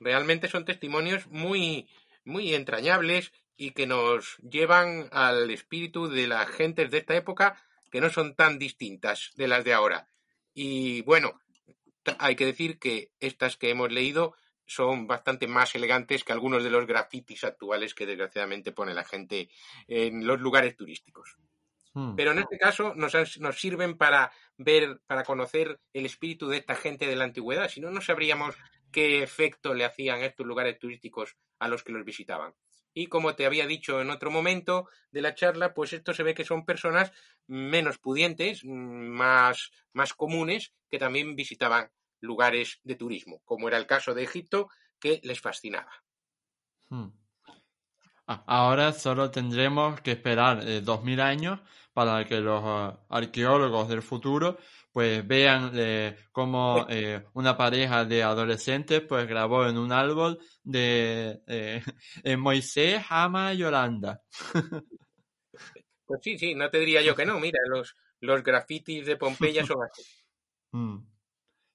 [0.00, 1.88] Realmente son testimonios muy,
[2.24, 8.00] muy entrañables y que nos llevan al espíritu de las gentes de esta época que
[8.00, 10.08] no son tan distintas de las de ahora.
[10.54, 11.40] Y bueno,
[12.18, 14.34] hay que decir que estas que hemos leído
[14.66, 19.50] son bastante más elegantes que algunos de los grafitis actuales que desgraciadamente pone la gente
[19.86, 21.36] en los lugares turísticos.
[21.94, 22.14] Hmm.
[22.16, 26.74] Pero en este caso nos, nos, sirven para ver, para conocer el espíritu de esta
[26.74, 28.54] gente de la antigüedad, si no, no sabríamos
[28.90, 32.54] qué efecto le hacían estos lugares turísticos a los que los visitaban.
[32.94, 36.34] Y como te había dicho en otro momento de la charla, pues esto se ve
[36.34, 37.12] que son personas
[37.46, 44.14] menos pudientes, más, más comunes, que también visitaban lugares de turismo, como era el caso
[44.14, 44.68] de Egipto,
[45.00, 45.92] que les fascinaba.
[46.88, 47.08] Hmm.
[48.26, 51.60] Ah, ahora solo tendremos que esperar eh, dos mil años
[51.92, 54.58] para que los ah, arqueólogos del futuro
[54.92, 61.42] pues vean eh, cómo eh, una pareja de adolescentes pues grabó en un árbol de
[61.46, 61.82] eh,
[62.38, 64.22] Moisés ama a Yolanda.
[66.06, 69.66] pues sí, sí, no te diría yo que no, mira, los, los grafitis de Pompeya
[69.66, 70.02] son así.
[70.74, 71.06] Mm.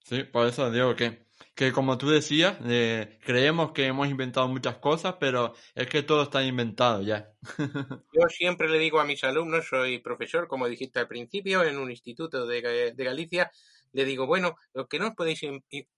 [0.04, 1.27] Sí, por eso digo que
[1.58, 6.22] que como tú decías, eh, creemos que hemos inventado muchas cosas, pero es que todo
[6.22, 7.34] está inventado ya.
[8.14, 11.90] Yo siempre le digo a mis alumnos, soy profesor, como dijiste al principio, en un
[11.90, 13.50] instituto de, Galicia,
[13.92, 15.42] le digo, bueno, lo que no os podéis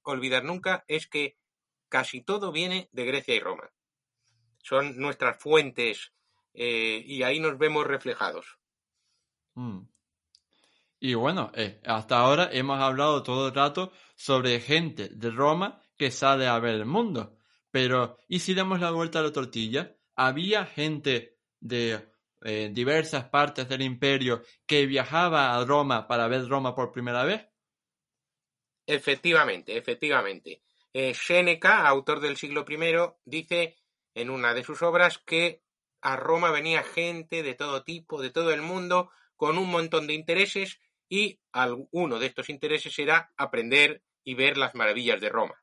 [0.03, 1.35] olvidar nunca es que
[1.89, 3.69] casi todo viene de Grecia y Roma.
[4.63, 6.13] Son nuestras fuentes
[6.53, 8.57] eh, y ahí nos vemos reflejados.
[9.55, 9.81] Mm.
[10.99, 16.11] Y bueno, eh, hasta ahora hemos hablado todo el rato sobre gente de Roma que
[16.11, 17.37] sale a ver el mundo.
[17.71, 19.95] Pero, ¿y si damos la vuelta a la tortilla?
[20.15, 22.09] ¿Había gente de
[22.41, 27.47] eh, diversas partes del imperio que viajaba a Roma para ver Roma por primera vez?
[28.85, 30.63] Efectivamente, efectivamente.
[30.91, 33.77] Eh, Séneca, autor del siglo I, dice
[34.15, 35.61] en una de sus obras que
[36.01, 40.13] a Roma venía gente de todo tipo, de todo el mundo, con un montón de
[40.13, 40.79] intereses
[41.09, 41.39] y
[41.91, 45.61] uno de estos intereses era aprender y ver las maravillas de Roma.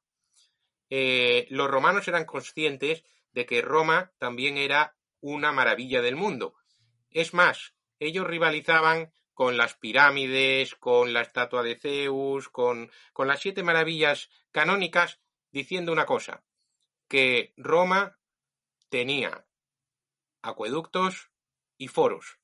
[0.91, 6.55] Eh, los romanos eran conscientes de que Roma también era una maravilla del mundo.
[7.11, 13.41] Es más, ellos rivalizaban con las pirámides, con la estatua de Zeus, con, con las
[13.41, 15.21] siete maravillas canónicas,
[15.53, 16.45] diciendo una cosa,
[17.09, 18.19] que Roma
[18.89, 19.47] tenía
[20.43, 21.31] acueductos
[21.77, 22.39] y foros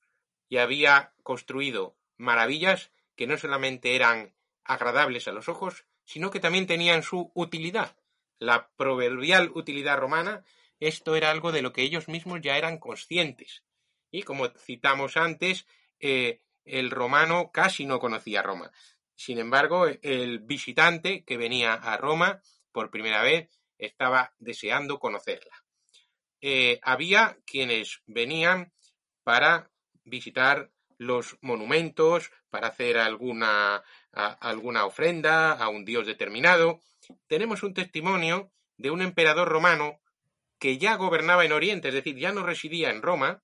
[0.48, 4.32] y había construido maravillas que no solamente eran
[4.64, 7.96] agradables a los ojos, sino que también tenían su utilidad.
[8.38, 10.44] la proverbial utilidad romana,
[10.80, 13.62] esto era algo de lo que ellos mismos ya eran conscientes.
[14.10, 15.64] Y como citamos antes,
[16.00, 18.72] eh, el romano casi no conocía Roma.
[19.14, 25.62] Sin embargo, el visitante que venía a Roma por primera vez estaba deseando conocerla.
[26.40, 28.72] Eh, había quienes venían
[29.22, 29.70] para
[30.02, 30.72] visitar
[31.02, 36.80] los monumentos, para hacer alguna, alguna ofrenda a un dios determinado.
[37.26, 40.00] Tenemos un testimonio de un emperador romano
[40.58, 43.42] que ya gobernaba en Oriente, es decir, ya no residía en Roma,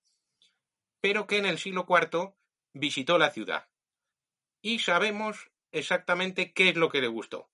[1.01, 2.33] pero que en el siglo IV
[2.73, 3.67] visitó la ciudad.
[4.61, 7.49] Y sabemos exactamente qué es lo que le gustó.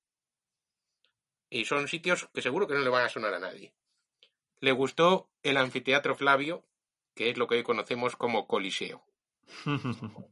[1.50, 3.74] Y son sitios que seguro que no le van a sonar a nadie.
[4.60, 6.66] Le gustó el anfiteatro Flavio,
[7.14, 9.04] que es lo que hoy conocemos como Coliseo.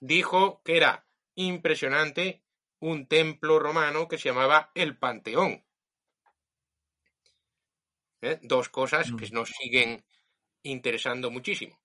[0.00, 2.42] Dijo que era impresionante
[2.80, 5.64] un templo romano que se llamaba el Panteón.
[8.20, 8.38] ¿Eh?
[8.42, 9.32] Dos cosas que mm.
[9.34, 10.04] nos siguen
[10.62, 11.80] interesando muchísimo.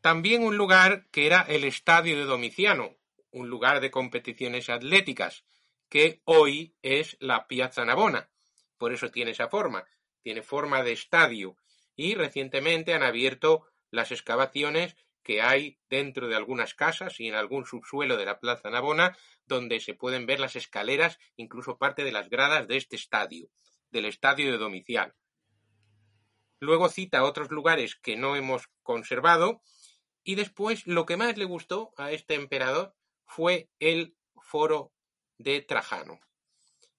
[0.00, 2.96] También un lugar que era el Estadio de Domiciano,
[3.30, 5.44] un lugar de competiciones atléticas,
[5.88, 8.30] que hoy es la Piazza Navona.
[8.76, 9.86] Por eso tiene esa forma,
[10.22, 11.56] tiene forma de estadio.
[11.96, 17.64] Y recientemente han abierto las excavaciones que hay dentro de algunas casas y en algún
[17.64, 22.28] subsuelo de la Plaza Navona, donde se pueden ver las escaleras, incluso parte de las
[22.28, 23.48] gradas de este estadio,
[23.90, 25.14] del estadio de Domiciano.
[26.60, 29.62] Luego cita otros lugares que no hemos conservado,
[30.22, 32.94] y después lo que más le gustó a este emperador
[33.26, 34.92] fue el foro
[35.38, 36.20] de Trajano.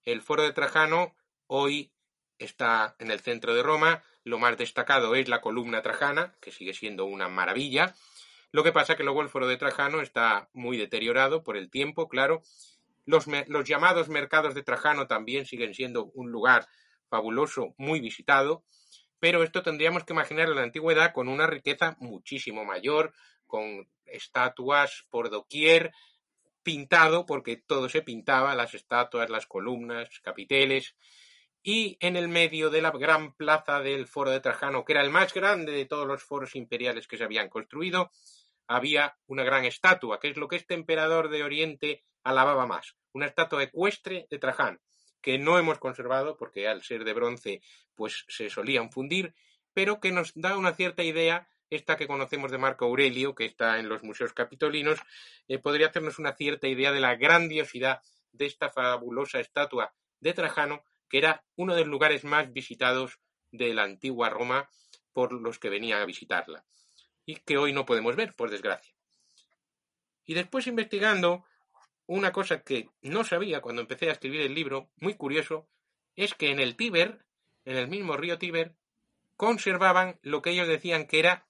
[0.04, 1.16] El foro de Trajano
[1.48, 1.92] hoy
[2.38, 4.04] está en el centro de Roma.
[4.24, 7.96] Lo más destacado es la columna trajana, que sigue siendo una maravilla.
[8.56, 12.08] Lo que pasa que luego el foro de Trajano está muy deteriorado por el tiempo,
[12.08, 12.42] claro.
[13.06, 16.68] Los, los llamados mercados de Trajano también siguen siendo un lugar
[17.10, 18.64] fabuloso, muy visitado
[19.20, 23.12] pero esto tendríamos que imaginar en la antigüedad con una riqueza muchísimo mayor,
[23.48, 25.92] con estatuas por doquier,
[26.62, 30.96] pintado, porque todo se pintaba, las estatuas, las columnas, capiteles,
[31.64, 35.10] y en el medio de la gran plaza del foro de Trajano, que era el
[35.10, 38.12] más grande de todos los foros imperiales que se habían construido,
[38.68, 43.28] había una gran estatua, que es lo que este emperador de Oriente alababa más, una
[43.28, 44.80] estatua ecuestre de Trajano
[45.26, 47.64] que no hemos conservado porque al ser de bronce
[47.96, 49.34] pues se solían fundir,
[49.74, 53.80] pero que nos da una cierta idea esta que conocemos de Marco Aurelio, que está
[53.80, 55.00] en los museos capitolinos,
[55.48, 60.84] eh, podría hacernos una cierta idea de la grandiosidad de esta fabulosa estatua de Trajano,
[61.10, 63.20] que era uno de los lugares más visitados
[63.52, 64.70] de la antigua Roma
[65.12, 66.66] por los que venían a visitarla,
[67.26, 68.94] y que hoy no podemos ver, por desgracia.
[70.26, 71.46] Y después investigando,
[72.08, 75.68] una cosa que no sabía cuando empecé a escribir el libro, muy curioso,
[76.16, 77.26] es que en el Tíber,
[77.66, 78.76] en el mismo río Tíber,
[79.38, 81.46] conservaban lo que ellos decían que era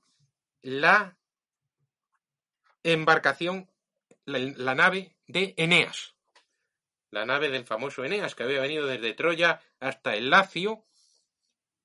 [0.61, 1.17] la
[2.83, 3.69] embarcación,
[4.25, 6.15] la, nave de Eneas.
[7.11, 10.83] La nave del famoso Eneas, que había venido desde Troya hasta el Lacio,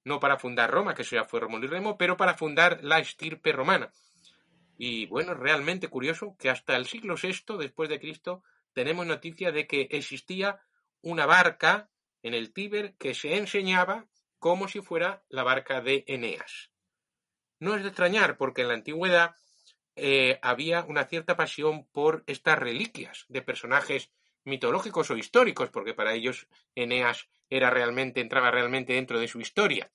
[0.04, 2.98] no para fundar Roma, que eso ya fue Rómulo y Remo, pero para fundar la
[2.98, 3.92] estirpe romana.
[4.78, 9.66] Y bueno, realmente curioso que hasta el siglo VI después de Cristo tenemos noticia de
[9.66, 10.60] que existía
[11.02, 11.90] una barca
[12.22, 14.06] en el Tíber que se enseñaba
[14.38, 16.70] como si fuera la barca de Eneas.
[17.58, 19.36] No es de extrañar, porque en la antigüedad
[19.96, 24.10] eh, había una cierta pasión por estas reliquias de personajes
[24.44, 29.90] mitológicos o históricos, porque para ellos Eneas era realmente, entraba realmente dentro de su historia.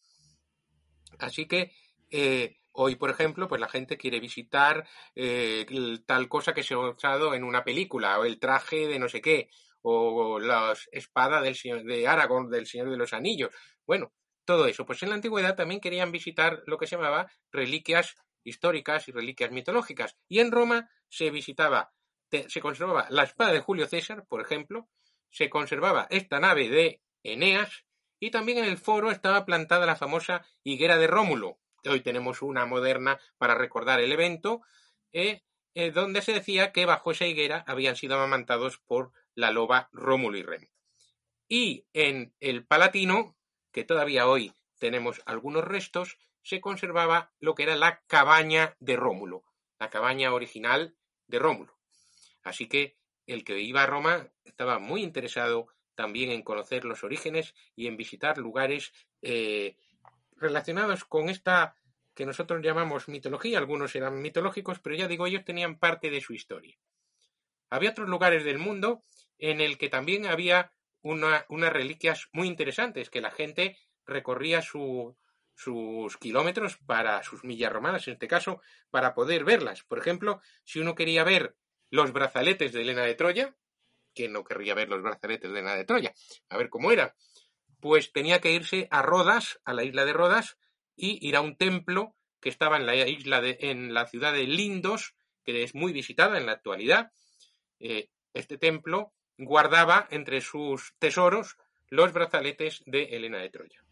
[1.20, 1.72] Así que
[2.12, 5.66] eh, Hoy, por ejemplo, pues la gente quiere visitar eh,
[6.06, 9.22] tal cosa que se ha usado en una película, o el traje de no sé
[9.22, 9.50] qué,
[9.82, 13.52] o la espada del señor de Aragorn, del Señor de los Anillos.
[13.88, 14.12] Bueno,
[14.44, 14.86] todo eso.
[14.86, 19.52] Pues en la antigüedad también querían visitar lo que se llamaba reliquias históricas y reliquias
[19.52, 20.18] mitológicas.
[20.28, 21.94] Y en Roma se visitaba,
[22.50, 24.88] se conservaba la espada de Julio César, por ejemplo,
[25.30, 27.86] se conservaba esta nave de Eneas,
[28.20, 31.60] y también en el foro estaba plantada la famosa higuera de Rómulo,
[31.90, 34.62] hoy tenemos una moderna para recordar el evento,
[35.14, 39.90] eh, eh, donde se decía que bajo esa higuera habían sido amamantados por la loba
[39.92, 40.68] Rómulo y Remo.
[41.48, 43.36] Y en el Palatino,
[43.72, 49.44] que todavía hoy tenemos algunos restos, se conservaba lo que era la cabaña de Rómulo,
[49.80, 50.96] la cabaña original
[51.28, 51.75] de Rómulo.
[52.46, 57.56] Así que el que iba a Roma estaba muy interesado también en conocer los orígenes
[57.76, 59.76] y en visitar lugares eh,
[60.38, 61.76] relacionados con esta
[62.14, 66.34] que nosotros llamamos mitología, algunos eran mitológicos, pero ya digo, ellos tenían parte de su
[66.34, 66.78] historia.
[67.70, 69.02] Había otros lugares del mundo
[69.38, 70.72] en el que también había
[71.02, 78.14] unas reliquias muy interesantes, que la gente recorría sus kilómetros para sus millas romanas, en
[78.14, 79.84] este caso, para poder verlas.
[79.84, 81.56] Por ejemplo, si uno quería ver
[81.90, 83.56] los brazaletes de Elena de Troya,
[84.14, 86.14] que no querría ver los brazaletes de Elena de Troya,
[86.50, 87.16] a ver cómo era,
[87.80, 90.58] pues tenía que irse a Rodas, a la isla de Rodas,
[90.96, 94.44] y ir a un templo que estaba en la isla de, en la ciudad de
[94.44, 97.12] Lindos, que es muy visitada en la actualidad.
[97.80, 101.58] Eh, este templo guardaba entre sus tesoros
[101.90, 103.84] los brazaletes de Elena de Troya.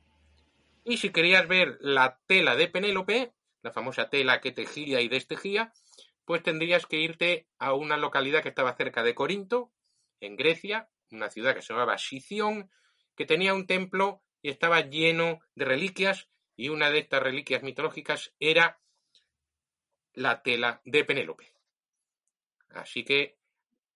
[0.84, 5.74] Y si querías ver la tela de Penélope, la famosa tela que tejía y destejía,
[6.26, 9.72] pues tendrías que irte a una localidad que estaba cerca de Corinto,
[10.22, 12.72] en Grecia, una ciudad que se llamaba Sición,
[13.16, 18.34] que tenía un templo y estaba lleno de reliquias, y una de estas reliquias mitológicas
[18.40, 18.80] era
[20.14, 21.54] la tela de Penélope.
[22.70, 23.38] Así que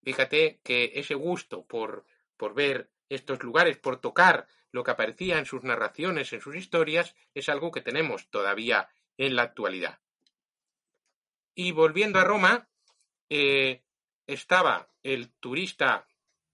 [0.04, 2.06] fíjate que ese gusto por,
[2.36, 7.16] por ver estos lugares, por tocar lo que aparecía en sus narraciones, en sus historias,
[7.34, 10.00] es algo que tenemos todavía en la actualidad.
[11.60, 12.70] Y volviendo a Roma,
[13.32, 13.82] eh,
[14.28, 16.08] estaba el turista,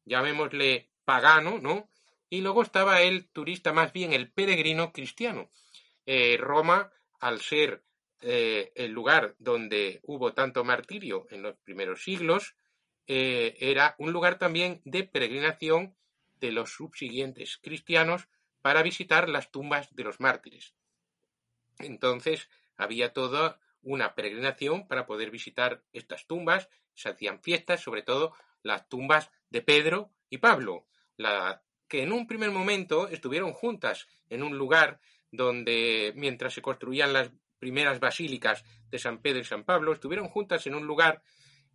[0.06, 1.90] llamémosle pagano, ¿no?
[2.30, 5.50] Y luego estaba el turista, más bien el peregrino cristiano.
[6.06, 6.90] Eh, Roma,
[7.20, 7.84] al ser
[8.22, 12.56] eh, el lugar donde hubo tanto martirio en los primeros siglos,
[13.06, 15.98] era un lugar también de peregrinación
[16.40, 18.30] de los subsiguientes cristianos
[18.62, 20.74] para visitar las tumbas de los mártires.
[21.80, 22.48] Entonces
[22.78, 28.88] había toda una peregrinación para poder visitar estas tumbas, se hacían fiestas, sobre todo las
[28.88, 34.58] tumbas de Pedro y Pablo, la, que en un primer momento estuvieron juntas en un
[34.58, 35.00] lugar
[35.32, 40.66] donde mientras se construían las primeras basílicas de San Pedro y San Pablo, estuvieron juntas
[40.68, 41.24] en un lugar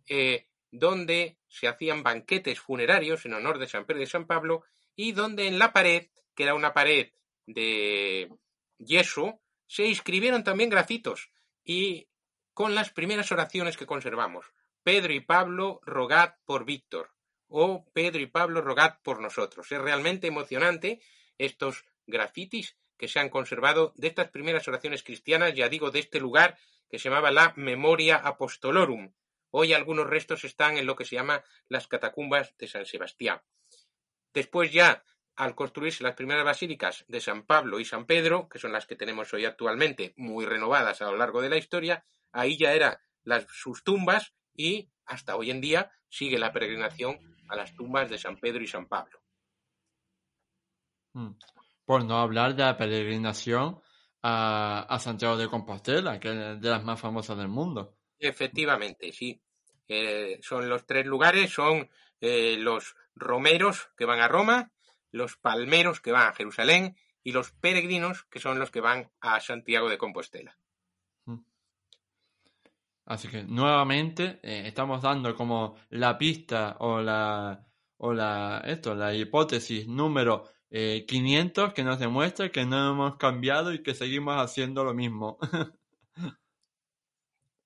[0.07, 4.63] eh, donde se hacían banquetes funerarios en honor de San Pedro y San Pablo
[4.95, 7.11] y donde en la pared, que era una pared
[7.45, 8.29] de
[8.77, 11.31] yeso, se inscribieron también grafitos
[11.63, 12.07] y
[12.53, 14.45] con las primeras oraciones que conservamos.
[14.83, 17.11] Pedro y Pablo, rogad por Víctor.
[17.47, 19.71] O Pedro y Pablo, rogad por nosotros.
[19.71, 21.01] Es realmente emocionante
[21.37, 26.19] estos grafitis que se han conservado de estas primeras oraciones cristianas, ya digo, de este
[26.19, 26.57] lugar
[26.89, 29.13] que se llamaba la Memoria Apostolorum,
[29.51, 33.41] Hoy algunos restos están en lo que se llama las catacumbas de San Sebastián.
[34.31, 35.03] Después ya,
[35.39, 38.97] al construirse las primeras basílicas de San Pablo y San Pedro, que son las que
[38.97, 43.45] tenemos hoy actualmente, muy renovadas a lo largo de la historia, ahí ya eran las,
[43.49, 47.17] sus tumbas y hasta hoy en día sigue la peregrinación
[47.47, 49.21] a las tumbas de San Pedro y San Pablo.
[51.13, 51.31] Hmm.
[51.85, 53.79] Por no hablar de la peregrinación
[54.21, 57.95] a, a Santiago de Compostela, que es de las más famosas del mundo.
[58.19, 59.41] Efectivamente, sí.
[59.87, 64.73] Eh, son los tres lugares, son eh, los romeros que van a Roma,
[65.11, 69.39] los palmeros que van a Jerusalén y los peregrinos que son los que van a
[69.39, 70.57] Santiago de Compostela.
[71.25, 71.39] Mm.
[73.05, 77.65] Así que nuevamente eh, estamos dando como la pista o la
[77.97, 83.81] o la esto la hipótesis número 500 que nos demuestra que no hemos cambiado y
[83.81, 85.39] que seguimos haciendo lo mismo.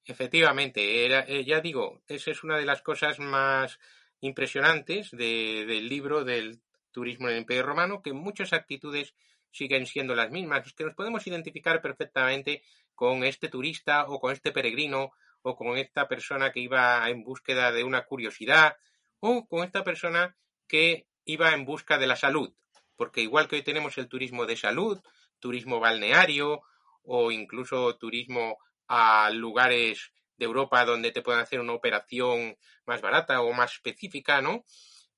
[0.05, 3.79] Efectivamente, era, eh, ya digo, esa es una de las cosas más
[4.19, 6.61] impresionantes del libro del
[6.93, 9.13] turismo en el Imperio Romano, que muchas actitudes
[9.51, 12.63] siguen siendo las mismas, que nos podemos identificar perfectamente
[12.95, 17.71] con este turista o con este peregrino o con esta persona que iba en búsqueda
[17.71, 18.77] de una curiosidad
[19.19, 20.37] o con esta persona
[20.67, 22.53] que iba en busca de la salud,
[22.95, 25.01] porque igual que hoy tenemos el turismo de salud,
[25.39, 26.61] turismo balneario
[27.03, 33.41] o incluso turismo a lugares de Europa donde te puedan hacer una operación más barata
[33.41, 34.63] o más específica, ¿no?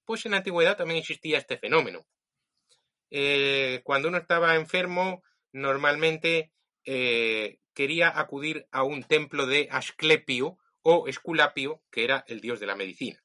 [0.05, 2.05] Pues en la antigüedad también existía este fenómeno.
[3.09, 6.51] Eh, cuando uno estaba enfermo, normalmente
[6.83, 12.67] eh, quería acudir a un templo de Asclepio o Esculapio, que era el dios de
[12.67, 13.23] la medicina.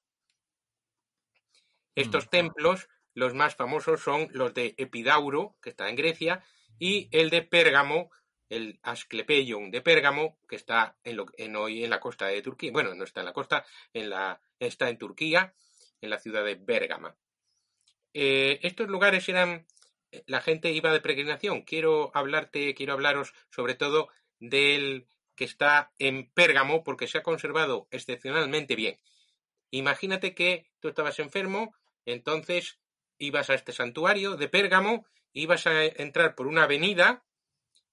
[1.95, 2.31] Estos mm.
[2.31, 6.45] templos, los más famosos son los de Epidauro, que está en Grecia,
[6.78, 8.11] y el de Pérgamo,
[8.49, 12.72] el Asclepeion de Pérgamo, que está en, lo, en hoy en la costa de Turquía.
[12.72, 15.55] Bueno, no está en la costa, en la, está en Turquía,
[16.01, 17.16] en la ciudad de Bérgama.
[18.12, 19.66] Eh, estos lugares eran,
[20.26, 21.62] la gente iba de peregrinación.
[21.62, 27.88] Quiero hablarte, quiero hablaros sobre todo del que está en Pérgamo, porque se ha conservado
[27.90, 28.98] excepcionalmente bien.
[29.70, 31.74] Imagínate que tú estabas enfermo,
[32.05, 32.78] entonces
[33.18, 37.24] ibas a este santuario de Pérgamo, ibas a entrar por una avenida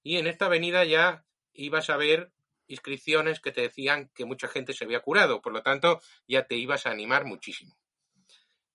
[0.04, 2.32] y en esta avenida ya ibas a ver
[2.68, 6.56] inscripciones que te decían que mucha gente se había curado, por lo tanto ya te
[6.56, 7.78] ibas a animar muchísimo.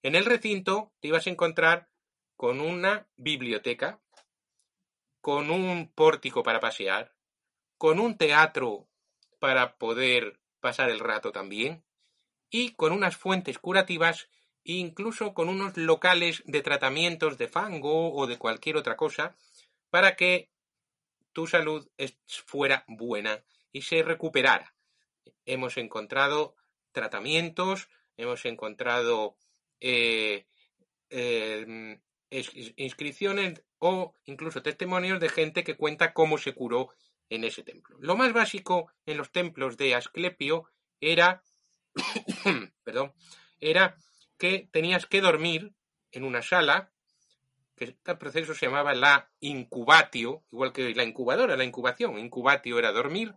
[0.03, 1.89] En el recinto te ibas a encontrar
[2.37, 4.01] con una biblioteca,
[5.21, 7.15] con un pórtico para pasear,
[7.79, 8.89] con un teatro
[9.39, 11.85] para poder pasar el rato también,
[12.51, 14.29] y con unas fuentes curativas
[14.65, 19.37] e incluso con unos locales de tratamientos de fango o de cualquier otra cosa
[19.91, 20.51] para que
[21.33, 21.89] tu salud
[22.27, 23.43] fuera buena
[23.73, 24.75] y se recuperara.
[25.47, 26.55] Hemos encontrado
[26.93, 29.37] tratamientos, hemos encontrado
[29.85, 30.47] eh,
[31.11, 32.01] em,
[32.77, 36.91] inscripciones o incluso testimonios de gente que cuenta cómo se curó
[37.29, 37.97] en ese templo.
[38.01, 40.71] Lo más básico en los templos de Asclepio
[41.01, 41.43] era,
[42.85, 43.13] perdón,
[43.61, 43.97] era
[44.39, 45.75] que tenías que dormir
[46.13, 46.93] en una sala,
[47.75, 52.19] que este proceso se llamaba la incubatio, igual que la incubadora, la incubación.
[52.19, 53.35] Incubatio era dormir,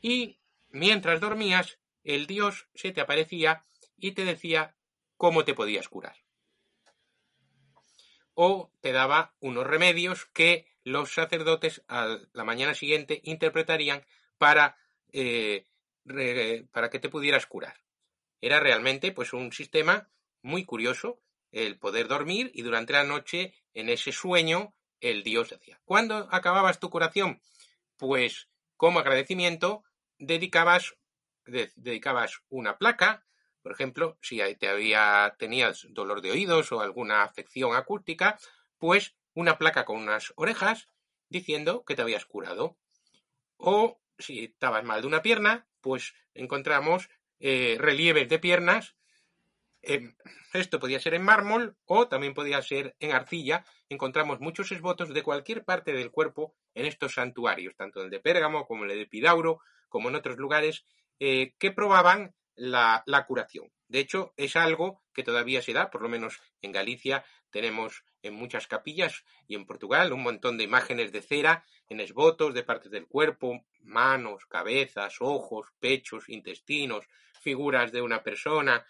[0.00, 0.38] y
[0.70, 3.64] mientras dormías, el dios se te aparecía
[3.96, 4.76] y te decía
[5.22, 6.16] cómo te podías curar.
[8.34, 14.04] O te daba unos remedios que los sacerdotes a la mañana siguiente interpretarían
[14.36, 14.76] para,
[15.12, 15.68] eh,
[16.72, 17.84] para que te pudieras curar.
[18.40, 20.10] Era realmente pues un sistema
[20.42, 25.80] muy curioso el poder dormir y durante la noche en ese sueño el dios decía.
[25.84, 27.40] ¿Cuándo acababas tu curación?
[27.96, 29.84] Pues como agradecimiento
[30.18, 30.96] dedicabas
[32.48, 33.24] una placa,
[33.62, 38.38] por ejemplo, si te había, tenías dolor de oídos o alguna afección acústica,
[38.78, 40.88] pues una placa con unas orejas
[41.28, 42.76] diciendo que te habías curado.
[43.56, 47.08] O si estabas mal de una pierna, pues encontramos
[47.40, 48.96] eh, relieves de piernas.
[50.52, 53.64] esto podía ser en mármol o también podía ser en arcilla.
[53.88, 58.66] Encontramos muchos esbotos de cualquier parte del cuerpo en estos santuarios, tanto el de Pérgamo
[58.66, 60.84] como el de Pidauro, como en otros lugares,
[61.18, 63.70] eh, que probaban la, curación.
[63.88, 68.34] De hecho, es algo que todavía se da, por lo menos en Galicia tenemos en
[68.34, 72.90] muchas capillas y en Portugal un montón de imágenes de cera en esbotos de partes
[72.90, 77.06] del cuerpo, manos, cabezas, ojos, pechos, intestinos,
[77.40, 78.86] figuras de una persona,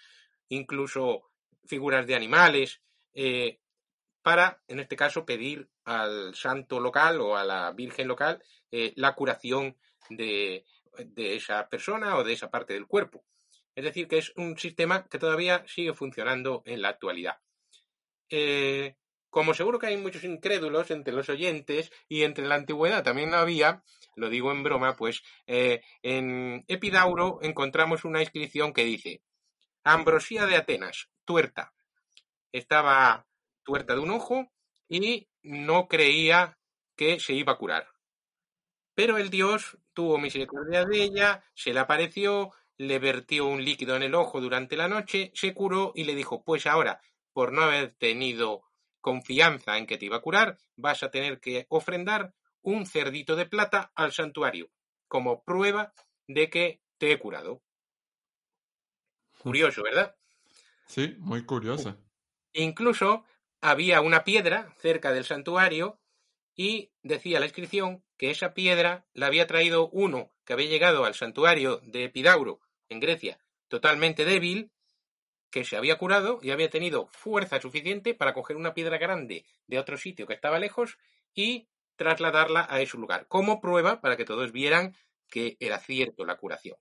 [0.49, 1.31] incluso
[1.65, 2.81] figuras de animales,
[3.15, 3.59] eh,
[4.23, 9.15] para, en este caso, pedir al santo local o a la Virgen local eh, la
[9.15, 9.77] curación
[10.11, 10.65] de,
[10.99, 13.25] de esa persona o de esa parte del cuerpo.
[13.75, 17.39] Es decir, que es un sistema que todavía sigue funcionando en la actualidad.
[18.29, 18.97] Eh,
[19.31, 23.83] como seguro que hay muchos incrédulos entre los oyentes y entre la antigüedad también había,
[24.15, 29.23] lo digo en broma, pues eh, en Epidauro encontramos una inscripción que dice
[29.85, 31.73] Ambrosía de Atenas, tuerta.
[32.53, 33.27] Estaba
[33.65, 34.53] tuerta de un ojo
[34.87, 36.59] y no creía
[36.95, 37.89] que se iba a curar.
[38.95, 42.53] Pero el dios tuvo misericordia de ella, se le apareció,
[42.83, 46.43] le vertió un líquido en el ojo durante la noche, se curó y le dijo,
[46.43, 47.01] pues ahora,
[47.33, 48.65] por no haber tenido
[49.01, 53.47] confianza en que te iba a curar, vas a tener que ofrendar un cerdito de
[53.47, 54.69] plata al santuario,
[55.07, 55.93] como prueba
[56.27, 57.63] de que te he curado.
[59.39, 60.17] Curioso, ¿verdad?
[60.87, 61.97] Sí, muy curioso.
[62.53, 63.25] Incluso
[63.61, 66.01] había una piedra cerca del santuario
[66.57, 71.15] y decía la inscripción que esa piedra la había traído uno que había llegado al
[71.15, 72.61] santuario de Epidauro
[72.93, 73.39] en Grecia
[73.69, 74.71] totalmente débil,
[75.51, 79.79] que se había curado y había tenido fuerza suficiente para coger una piedra grande de
[79.79, 80.99] otro sitio que estaba lejos
[81.35, 84.95] y trasladarla a ese lugar, como prueba para que todos vieran
[85.29, 86.77] que era cierto la curación.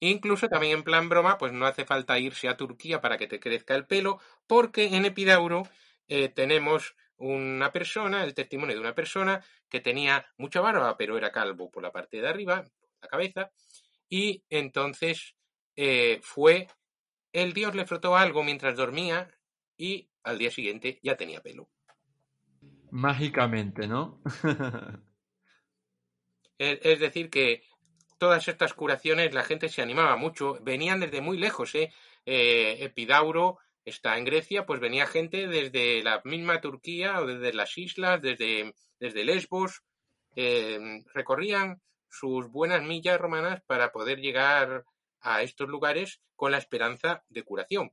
[0.00, 3.40] Incluso también en plan broma, pues no hace falta irse a Turquía para que te
[3.40, 5.68] crezca el pelo, porque en Epidauro
[6.06, 11.32] eh, tenemos una persona, el testimonio de una persona que tenía mucha barba, pero era
[11.32, 12.64] calvo por la parte de arriba,
[13.00, 13.50] la cabeza,
[14.08, 15.34] y entonces
[15.76, 16.68] eh, fue,
[17.32, 19.28] el dios le frotó algo mientras dormía
[19.76, 21.68] y al día siguiente ya tenía pelo.
[22.90, 24.22] Mágicamente, ¿no?
[26.58, 27.62] es, decir, que
[28.18, 31.92] todas estas curaciones la gente se animaba mucho, venían desde muy lejos, ¿eh?
[32.26, 37.76] eh Epidauro está en Grecia, pues venía gente desde la misma Turquía o desde las
[37.78, 39.82] islas, desde, desde Lesbos,
[40.36, 44.84] eh, recorrían sus buenas millas romanas para poder llegar
[45.20, 47.92] a estos lugares con la esperanza de curación.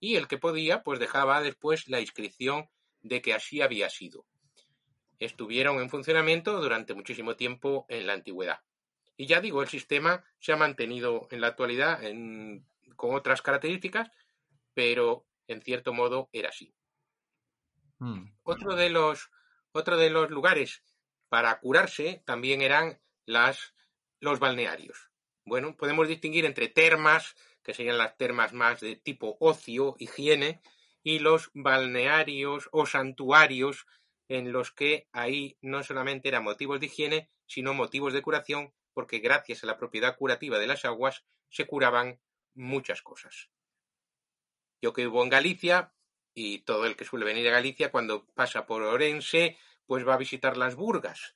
[0.00, 2.68] Y el que podía, pues dejaba después la inscripción
[3.02, 4.26] de que así había sido.
[5.18, 8.60] Estuvieron en funcionamiento durante muchísimo tiempo en la antigüedad.
[9.16, 12.00] Y ya digo, el sistema se ha mantenido en la actualidad
[12.96, 14.10] con otras características,
[14.74, 16.74] pero en cierto modo era así.
[17.98, 18.32] Hmm.
[18.42, 19.30] Otro, de los,
[19.72, 20.82] otro de los lugares
[21.28, 25.10] para curarse también eran los balnearios.
[25.44, 30.60] Bueno, podemos distinguir entre termas, que serían las termas más de tipo ocio, higiene,
[31.02, 33.86] y los balnearios o santuarios
[34.28, 39.18] en los que ahí no solamente eran motivos de higiene, sino motivos de curación, porque
[39.18, 42.20] gracias a la propiedad curativa de las aguas se curaban
[42.54, 43.50] muchas cosas.
[44.80, 45.92] Yo que vivo en Galicia,
[46.34, 50.18] y todo el que suele venir a Galicia, cuando pasa por Orense, pues va a
[50.18, 51.34] visitar las burgas.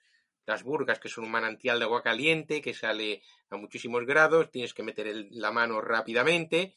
[0.49, 3.21] Las burgas, que son un manantial de agua caliente que sale
[3.51, 6.75] a muchísimos grados, tienes que meter la mano rápidamente.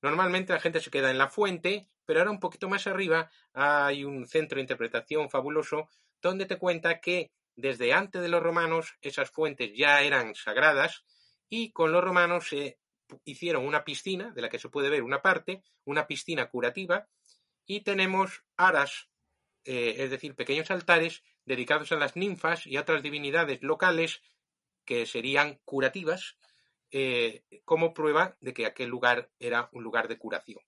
[0.00, 4.02] Normalmente la gente se queda en la fuente, pero ahora un poquito más arriba hay
[4.02, 5.90] un centro de interpretación fabuloso
[6.22, 11.04] donde te cuenta que desde antes de los romanos esas fuentes ya eran sagradas
[11.50, 12.78] y con los romanos se
[13.26, 17.08] hicieron una piscina, de la que se puede ver una parte, una piscina curativa,
[17.66, 19.10] y tenemos aras,
[19.66, 24.22] eh, es decir, pequeños altares dedicados a las ninfas y a otras divinidades locales
[24.84, 26.36] que serían curativas,
[26.92, 30.60] eh, como prueba de que aquel lugar era un lugar de curación.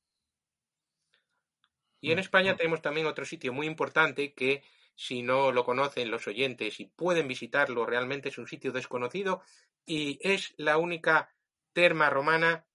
[2.00, 4.62] Y en España tenemos también otro sitio muy importante que
[4.94, 9.42] si no lo conocen los oyentes y pueden visitarlo, realmente es un sitio desconocido
[9.86, 11.32] y es la única
[11.72, 12.66] terma romana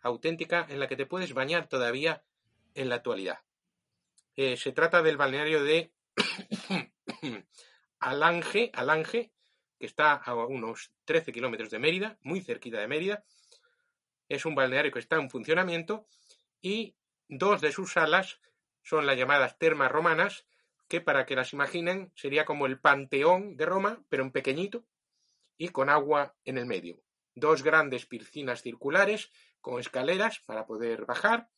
[0.00, 2.22] auténtica en la que te puedes bañar todavía
[2.74, 3.40] en la actualidad.
[4.36, 5.92] Eh, se trata del balneario de
[8.00, 9.32] Alange, Alange,
[9.78, 13.24] que está a unos 13 kilómetros de Mérida, muy cerquita de Mérida.
[14.28, 16.06] Es un balneario que está en funcionamiento
[16.60, 16.96] y
[17.28, 18.40] dos de sus salas
[18.82, 20.46] son las llamadas termas romanas,
[20.88, 24.84] que para que las imaginen sería como el Panteón de Roma, pero en pequeñito
[25.56, 27.02] y con agua en el medio.
[27.34, 29.30] Dos grandes piscinas circulares
[29.60, 31.48] con escaleras para poder bajar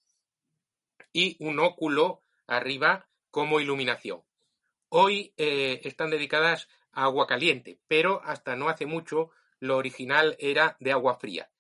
[1.13, 4.23] y un óculo arriba como iluminación.
[4.89, 10.77] Hoy eh, están dedicadas a agua caliente, pero hasta no hace mucho lo original era
[10.81, 11.51] de agua fría.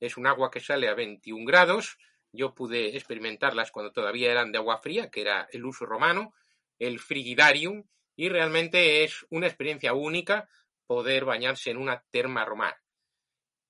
[0.00, 1.98] Es un agua que sale a 21 grados.
[2.32, 6.34] Yo pude experimentarlas cuando todavía eran de agua fría, que era el uso romano,
[6.78, 7.84] el frigidarium,
[8.16, 10.48] y realmente es una experiencia única
[10.86, 12.82] poder bañarse en una terma romana.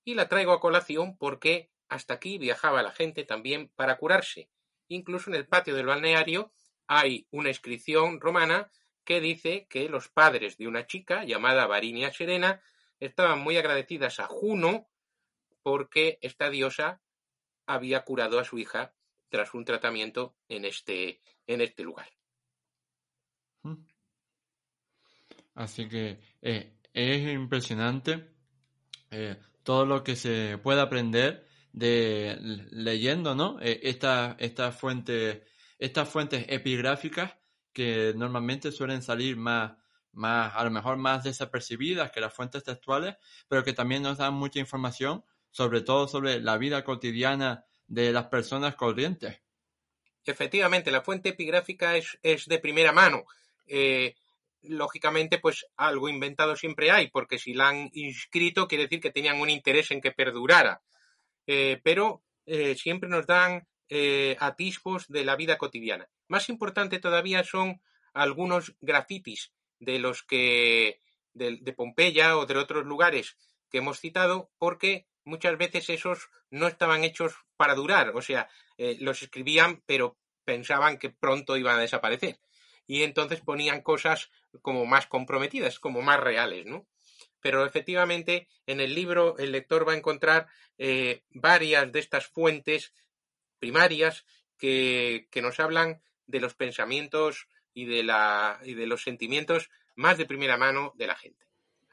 [0.04, 4.48] Y la traigo a colación porque hasta aquí viajaba la gente también para curarse.
[4.88, 6.52] Incluso en el patio del balneario
[6.92, 8.68] hay una inscripción romana
[9.04, 12.60] que dice que los padres de una chica llamada Varinia Serena
[12.98, 14.88] estaban muy agradecidas a Juno
[15.62, 17.00] porque esta diosa
[17.64, 18.92] había curado a su hija
[19.28, 22.08] tras un tratamiento en este, en este lugar.
[25.54, 28.32] Así que eh, es impresionante
[29.12, 32.36] eh, todo lo que se puede aprender de
[32.72, 33.60] leyendo, ¿no?
[33.60, 35.44] Eh, esta, esta fuente
[35.80, 37.36] estas fuentes epigráficas
[37.72, 39.72] que normalmente suelen salir más,
[40.12, 43.16] más, a lo mejor más desapercibidas que las fuentes textuales,
[43.48, 48.26] pero que también nos dan mucha información, sobre todo sobre la vida cotidiana de las
[48.26, 49.40] personas corrientes.
[50.24, 53.24] Efectivamente, la fuente epigráfica es, es de primera mano.
[53.66, 54.14] Eh,
[54.62, 59.40] lógicamente, pues algo inventado siempre hay, porque si la han inscrito quiere decir que tenían
[59.40, 60.82] un interés en que perdurara.
[61.46, 66.08] Eh, pero eh, siempre nos dan eh, atisbos de la vida cotidiana.
[66.28, 67.82] Más importante todavía son
[68.14, 71.00] algunos grafitis de los que
[71.34, 73.36] de, Pompeya o de otros lugares
[73.68, 78.96] que hemos citado, porque muchas veces esos no estaban hechos para durar, o sea, eh,
[79.00, 82.38] los escribían, pero pensaban que pronto iban a desaparecer.
[82.86, 84.30] Y entonces ponían cosas
[84.62, 86.86] como más comprometidas, como más reales, ¿no?
[87.40, 90.46] Pero efectivamente en el libro el lector va a encontrar
[90.78, 92.92] eh, varias de estas fuentes
[93.60, 94.24] primarias
[94.58, 100.26] que, nos hablan de los pensamientos y de, la, y de los sentimientos más de
[100.26, 101.46] primera mano de la gente,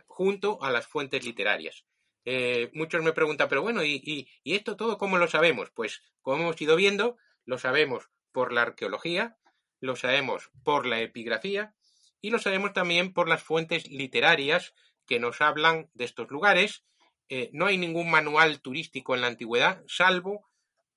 [0.07, 1.85] junto a las fuentes literarias.
[2.25, 4.01] Eh, muchos me preguntan, pero bueno, ¿y,
[4.43, 5.69] ¿y, esto todo cómo lo sabemos?
[5.69, 9.37] Pues como hemos ido viendo, lo sabemos por la arqueología,
[9.79, 11.73] lo sabemos por la epigrafía
[12.21, 14.73] y lo sabemos también por las fuentes literarias
[15.05, 16.83] que nos hablan de estos lugares.
[17.29, 20.47] Eh, no hay ningún manual turístico en la antigüedad, salvo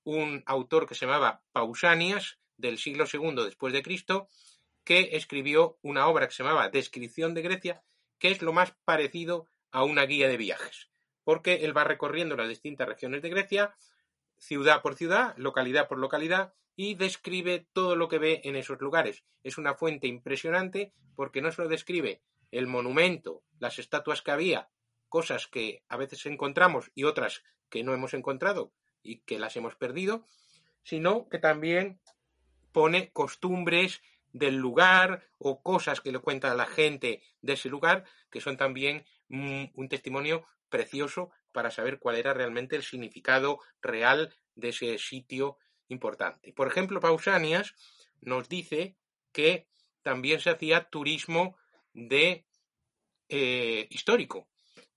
[0.03, 4.27] un autor que se llamaba Pausanias, del siglo II después de Cristo,
[4.83, 7.83] que escribió una obra que se llamaba Descripción de Grecia,
[8.19, 10.89] que es lo más parecido a una guía de viajes,
[11.23, 13.75] porque él va recorriendo las distintas regiones de Grecia,
[14.37, 19.23] ciudad por ciudad, localidad por localidad, y describe todo lo que ve en esos lugares.
[19.43, 24.69] Es una fuente impresionante porque no solo describe el monumento, las estatuas que había,
[25.09, 28.73] cosas que a veces encontramos y otras que no hemos encontrado,
[29.03, 30.25] y que las hemos perdido,
[30.83, 31.99] sino que también
[32.71, 34.01] pone costumbres
[34.33, 39.05] del lugar o cosas que le cuenta la gente de ese lugar, que son también
[39.29, 46.53] un testimonio precioso para saber cuál era realmente el significado real de ese sitio importante.
[46.53, 47.75] Por ejemplo, Pausanias
[48.21, 48.95] nos dice
[49.31, 49.67] que
[50.01, 51.57] también se hacía turismo
[51.93, 52.45] de
[53.29, 54.47] eh, histórico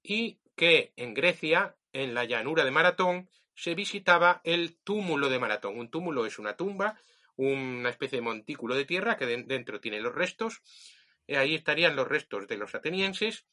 [0.02, 5.78] y que en Grecia, en la llanura de Maratón, se visitaba el túmulo de Maratón.
[5.78, 6.98] Un túmulo es una tumba,
[7.36, 10.62] una especie de montículo de tierra que dentro tiene los restos.
[11.28, 13.46] Ahí estarían los restos de los atenienses.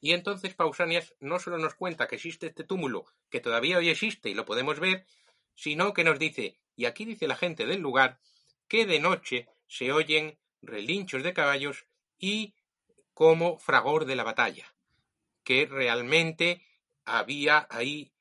[0.00, 4.28] Y entonces Pausanias no solo nos cuenta que existe este túmulo, que todavía hoy existe
[4.28, 5.06] y lo podemos ver,
[5.54, 8.20] sino que nos dice, y aquí dice la gente del lugar,
[8.68, 11.86] que de noche se oyen relinchos de caballos
[12.18, 12.54] y
[13.14, 14.74] como fragor de la batalla,
[15.42, 16.62] que realmente
[17.04, 18.12] había ahí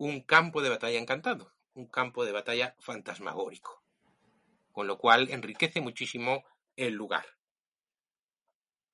[0.00, 3.82] un campo de batalla encantado, un campo de batalla fantasmagórico,
[4.72, 6.42] con lo cual enriquece muchísimo
[6.76, 7.26] el lugar.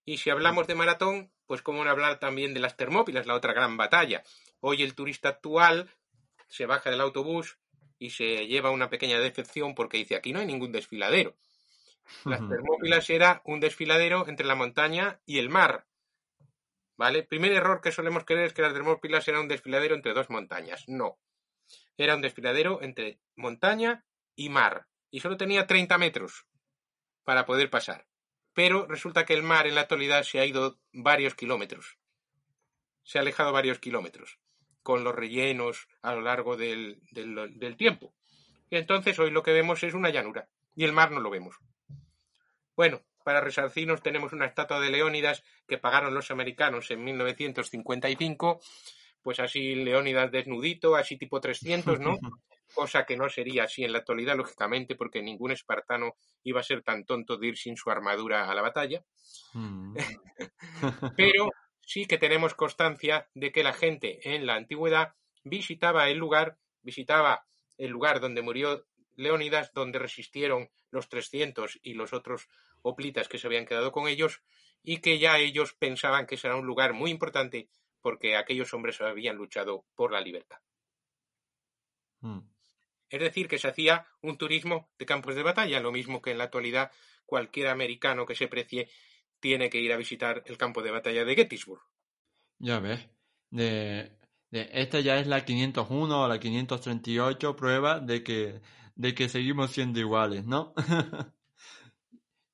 [0.04, 3.52] Y si hablamos de maratón, pues cómo no hablar también de las Termópilas, la otra
[3.52, 4.24] gran batalla.
[4.58, 5.88] Hoy el turista actual
[6.48, 7.56] se baja del autobús
[8.00, 11.36] y se lleva una pequeña decepción porque dice aquí no hay ningún desfiladero.
[12.24, 15.86] Las Termópilas era un desfiladero entre la montaña y el mar.
[16.96, 17.22] ¿Vale?
[17.22, 20.84] Primer error que solemos creer es que las Termópilas era un desfiladero entre dos montañas.
[20.88, 21.18] No.
[21.96, 24.86] Era un desfiladero entre montaña y mar.
[25.10, 26.46] Y solo tenía 30 metros
[27.24, 28.06] para poder pasar.
[28.54, 31.98] Pero resulta que el mar en la actualidad se ha ido varios kilómetros.
[33.02, 34.38] Se ha alejado varios kilómetros
[34.82, 38.14] con los rellenos a lo largo del, del tiempo.
[38.70, 40.48] Y entonces hoy lo que vemos es una llanura.
[40.74, 41.56] Y el mar no lo vemos.
[42.76, 48.60] Bueno, para resarcirnos tenemos una estatua de Leónidas que pagaron los americanos en 1955,
[49.20, 52.18] pues así Leónidas desnudito, así tipo 300, ¿no?
[52.72, 56.14] Cosa que no sería así en la actualidad, lógicamente, porque ningún espartano
[56.44, 59.02] iba a ser tan tonto de ir sin su armadura a la batalla.
[59.54, 59.96] Mm.
[61.16, 61.50] Pero
[61.80, 67.44] sí que tenemos constancia de que la gente en la antigüedad visitaba el lugar, visitaba
[67.76, 72.48] el lugar donde murió Leónidas, donde resistieron los 300 y los otros
[72.86, 74.42] hoplitas que se habían quedado con ellos,
[74.82, 77.68] y que ya ellos pensaban que será un lugar muy importante
[78.00, 80.58] porque aquellos hombres habían luchado por la libertad.
[82.20, 82.40] Hmm.
[83.08, 86.38] Es decir, que se hacía un turismo de campos de batalla, lo mismo que en
[86.38, 86.92] la actualidad
[87.24, 88.88] cualquier americano que se precie
[89.40, 91.82] tiene que ir a visitar el campo de batalla de Gettysburg.
[92.58, 93.08] Ya ves,
[93.50, 94.12] de,
[94.50, 98.60] esta ya es la 501 o la 538 prueba de que
[98.94, 100.72] de que seguimos siendo iguales, ¿no?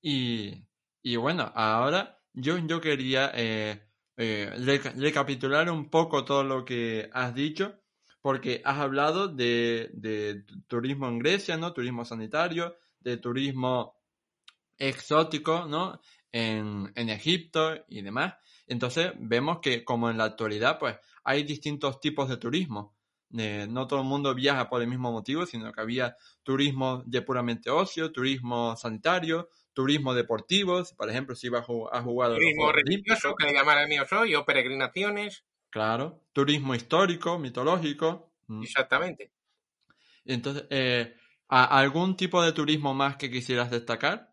[0.03, 0.67] y,
[1.03, 3.81] y, bueno, ahora yo, yo quería eh,
[4.17, 4.51] eh,
[4.97, 7.79] recapitular un poco todo lo que has dicho,
[8.21, 11.73] porque has hablado de, de turismo en Grecia, ¿no?
[11.73, 13.95] Turismo sanitario, de turismo
[14.79, 16.01] exótico, ¿no?
[16.31, 18.35] En, en Egipto y demás.
[18.67, 22.95] Entonces vemos que como en la actualidad, pues hay distintos tipos de turismo.
[23.37, 27.23] Eh, no todo el mundo viaja por el mismo motivo, sino que había turismo de
[27.23, 33.47] puramente ocio, turismo sanitario, turismo deportivo, por ejemplo, si iba a, jugar, Turismo religioso, que
[33.47, 35.45] le llamaran mío soy, o peregrinaciones.
[35.71, 38.33] Claro, turismo histórico, mitológico.
[38.47, 38.63] Mm.
[38.63, 39.33] Exactamente.
[40.25, 41.17] Entonces, eh,
[41.49, 44.33] ¿algún tipo de turismo más que quisieras destacar?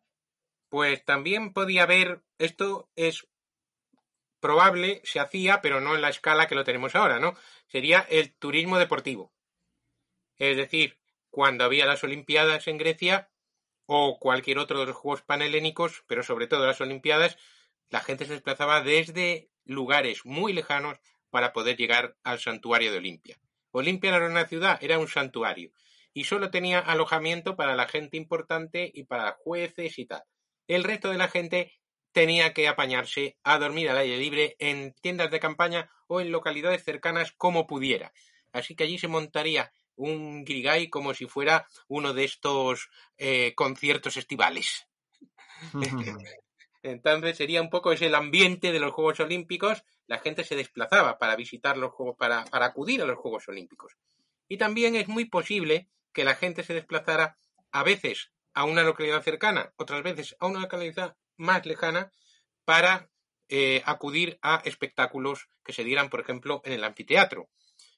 [0.70, 3.28] Pues también podía haber, esto es
[4.40, 7.36] probable, se hacía, pero no en la escala que lo tenemos ahora, ¿no?
[7.68, 9.34] Sería el turismo deportivo.
[10.38, 10.98] Es decir,
[11.30, 13.30] cuando había las Olimpiadas en Grecia
[13.92, 17.38] o cualquier otro de los Juegos Panhelénicos, pero sobre todo las Olimpiadas,
[17.90, 21.00] la gente se desplazaba desde lugares muy lejanos
[21.32, 23.40] para poder llegar al santuario de Olimpia.
[23.72, 25.72] Olimpia no era una ciudad, era un santuario
[26.14, 30.22] y solo tenía alojamiento para la gente importante y para jueces y tal.
[30.68, 31.74] El resto de la gente
[32.12, 36.84] tenía que apañarse a dormir al aire libre en tiendas de campaña o en localidades
[36.84, 38.14] cercanas como pudiera.
[38.52, 44.18] Así que allí se montaría un grigay como si fuera uno de estos eh, conciertos
[44.18, 44.88] estivales.
[46.82, 49.84] Entonces sería un poco ese el ambiente de los Juegos Olímpicos.
[50.08, 53.98] La gente se desplazaba para visitar los Juegos, para, para acudir a los Juegos Olímpicos.
[54.48, 57.38] Y también es muy posible que la gente se desplazara
[57.72, 62.12] a veces a una localidad cercana, otras veces a una localidad más lejana
[62.64, 63.10] para
[63.50, 67.50] eh, acudir a espectáculos que se dieran, por ejemplo, en el anfiteatro.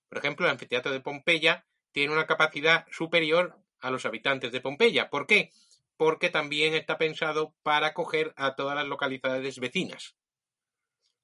[0.10, 5.10] Por ejemplo, el anfiteatro de Pompeya tiene una capacidad superior a los habitantes de Pompeya.
[5.10, 5.52] ¿Por qué?
[5.98, 10.16] Porque también está pensado para acoger a todas las localidades vecinas.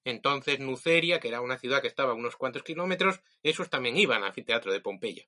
[0.03, 4.23] Entonces, Nuceria, que era una ciudad que estaba a unos cuantos kilómetros, esos también iban
[4.23, 5.27] al anfiteatro de Pompeya.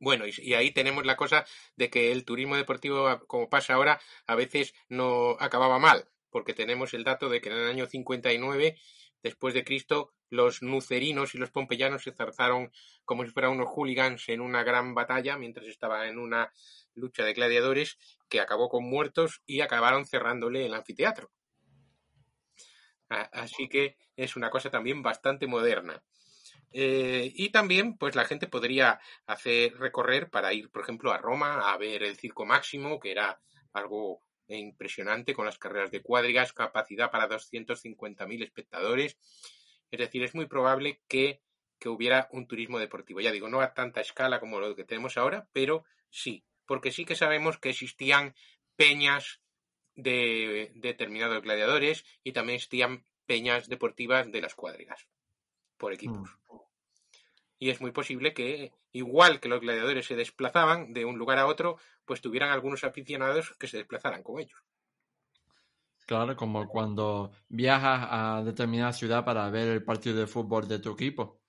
[0.00, 1.44] Bueno, y, ahí tenemos la cosa
[1.76, 6.94] de que el turismo deportivo, como pasa ahora, a veces no acababa mal, porque tenemos
[6.94, 8.76] el dato de que en el año 59
[9.22, 12.72] después de Cristo los nucerinos y los pompeyanos se zarzaron
[13.04, 16.50] como si fueran unos hooligans en una gran batalla mientras estaba en una
[16.94, 17.98] lucha de gladiadores
[18.30, 21.30] que acabó con muertos y acabaron cerrándole el anfiteatro.
[23.10, 26.02] Así que es una cosa también bastante moderna.
[26.70, 31.70] Eh, y también, pues la gente podría hacer recorrer para ir, por ejemplo, a Roma
[31.70, 33.38] a ver el Circo Máximo, que era
[33.74, 39.18] algo impresionante con las carreras de cuadrigas, capacidad para 250.000 espectadores.
[39.92, 41.40] Es decir, es muy probable que,
[41.78, 43.20] que, hubiera un turismo deportivo.
[43.20, 47.04] Ya digo, no a tanta escala como lo que tenemos ahora, pero sí, porque sí
[47.04, 48.34] que sabemos que existían
[48.74, 49.40] peñas
[49.94, 55.06] de determinados gladiadores y también existían peñas deportivas de las cuadrigas
[55.76, 56.30] por equipos.
[56.48, 56.56] Mm.
[57.58, 61.46] Y es muy posible que, igual que los gladiadores se desplazaban de un lugar a
[61.46, 64.58] otro, pues tuvieran algunos aficionados que se desplazaran con ellos.
[66.12, 70.92] Claro, como cuando viajas a determinada ciudad para ver el partido de fútbol de tu
[70.92, 71.40] equipo.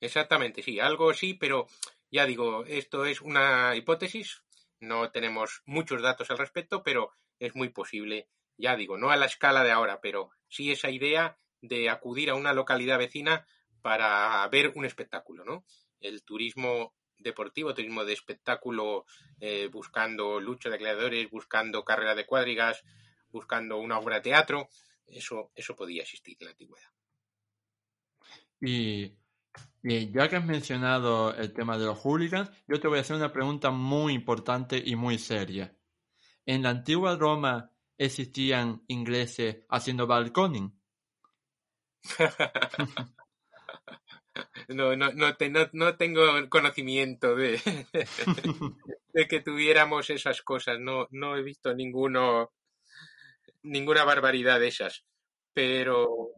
[0.00, 1.68] Exactamente, sí, algo sí, pero
[2.10, 4.42] ya digo, esto es una hipótesis,
[4.80, 8.28] no tenemos muchos datos al respecto, pero es muy posible,
[8.58, 12.34] ya digo, no a la escala de ahora, pero sí esa idea de acudir a
[12.34, 13.46] una localidad vecina
[13.80, 15.64] para ver un espectáculo, ¿no?
[16.00, 19.06] El turismo deportivo, turismo de espectáculo,
[19.38, 22.82] eh, buscando lucha de gladiadores, buscando carrera de cuadrigas,
[23.34, 24.68] buscando una obra de teatro,
[25.06, 26.88] eso, eso podía existir en la antigüedad.
[28.60, 29.12] Y,
[29.82, 33.16] y, ya que has mencionado el tema de los hooligans, yo te voy a hacer
[33.16, 35.76] una pregunta muy importante y muy seria.
[36.46, 40.72] ¿En la antigua Roma existían ingleses haciendo balconing?
[44.68, 45.34] no, no, no,
[45.72, 47.60] no, tengo conocimiento de,
[49.12, 50.78] de que tuviéramos esas cosas.
[50.80, 52.52] No, no he visto ninguno,
[53.64, 55.04] ninguna barbaridad de esas.
[55.52, 56.30] Pero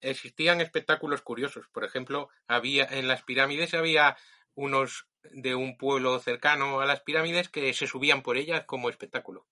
[0.00, 1.66] existían espectáculos curiosos.
[1.68, 4.16] Por ejemplo, había en las pirámides había
[4.54, 9.46] unos de un pueblo cercano a las pirámides que se subían por ellas como espectáculo.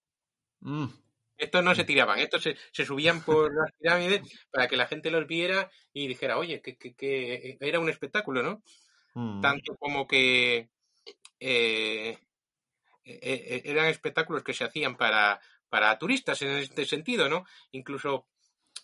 [0.60, 0.86] Mm.
[1.38, 5.26] Estos no se tiraban, estos se, subían por las pirámides para que la gente los
[5.26, 8.62] viera y dijera, oye, que, era un espectáculo, ¿no?
[9.14, 9.40] Mm.
[9.40, 10.68] Tanto como que
[11.40, 12.18] eh,
[13.04, 15.40] e, e, eran espectáculos que se hacían para,
[15.72, 17.46] para turistas en este sentido, ¿no?
[17.70, 18.26] Incluso,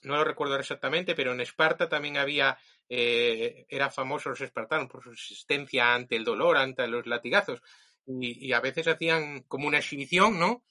[0.04, 2.56] no lo recuerdo exactamente, pero en Esparta también había,
[2.88, 7.60] eh, eran famosos los espartanos por su resistencia ante el dolor, ante los latigazos,
[8.06, 10.64] y, y a veces hacían como una exhibición, ¿no?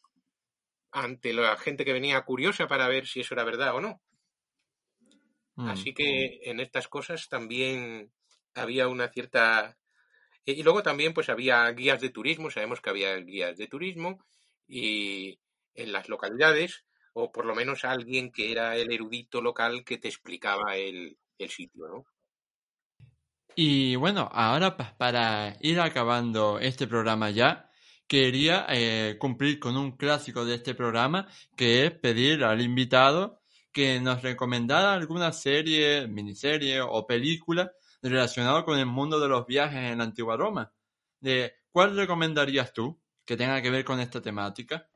[0.92, 4.02] ante la gente que venía curiosa para ver si eso era verdad o no.
[5.56, 5.68] Mm.
[5.68, 8.12] Así que en estas cosas también
[8.56, 9.78] había una cierta...
[10.46, 14.26] Y luego también pues había guías de turismo, sabemos que había guías de turismo
[14.66, 15.40] y
[15.78, 20.10] en las localidades, o por lo menos alguien que era el erudito local que te
[20.10, 22.06] explicaba el, el sitio, ¿no?
[23.56, 27.72] Y bueno, ahora para ir acabando este programa ya,
[28.08, 34.00] quería eh, cumplir con un clásico de este programa, que es pedir al invitado que
[34.00, 37.72] nos recomendara alguna serie, miniserie o película
[38.02, 40.72] relacionada con el mundo de los viajes en la antigua Roma.
[41.20, 44.88] De, ¿Cuál recomendarías tú que tenga que ver con esta temática?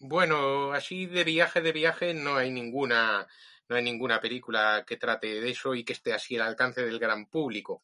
[0.00, 3.26] Bueno, así de viaje de viaje no hay ninguna
[3.68, 6.98] no hay ninguna película que trate de eso y que esté así al alcance del
[6.98, 7.82] gran público.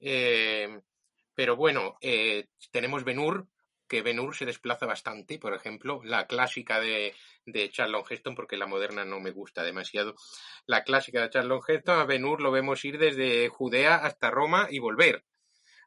[0.00, 0.80] Eh,
[1.34, 3.48] pero bueno, eh, tenemos Benur,
[3.88, 7.14] que Benur se desplaza bastante, por ejemplo, la clásica de,
[7.46, 10.16] de Charlton Heston, porque la moderna no me gusta demasiado.
[10.66, 14.78] La clásica de Charlton Heston, a Benur lo vemos ir desde Judea hasta Roma y
[14.80, 15.24] volver.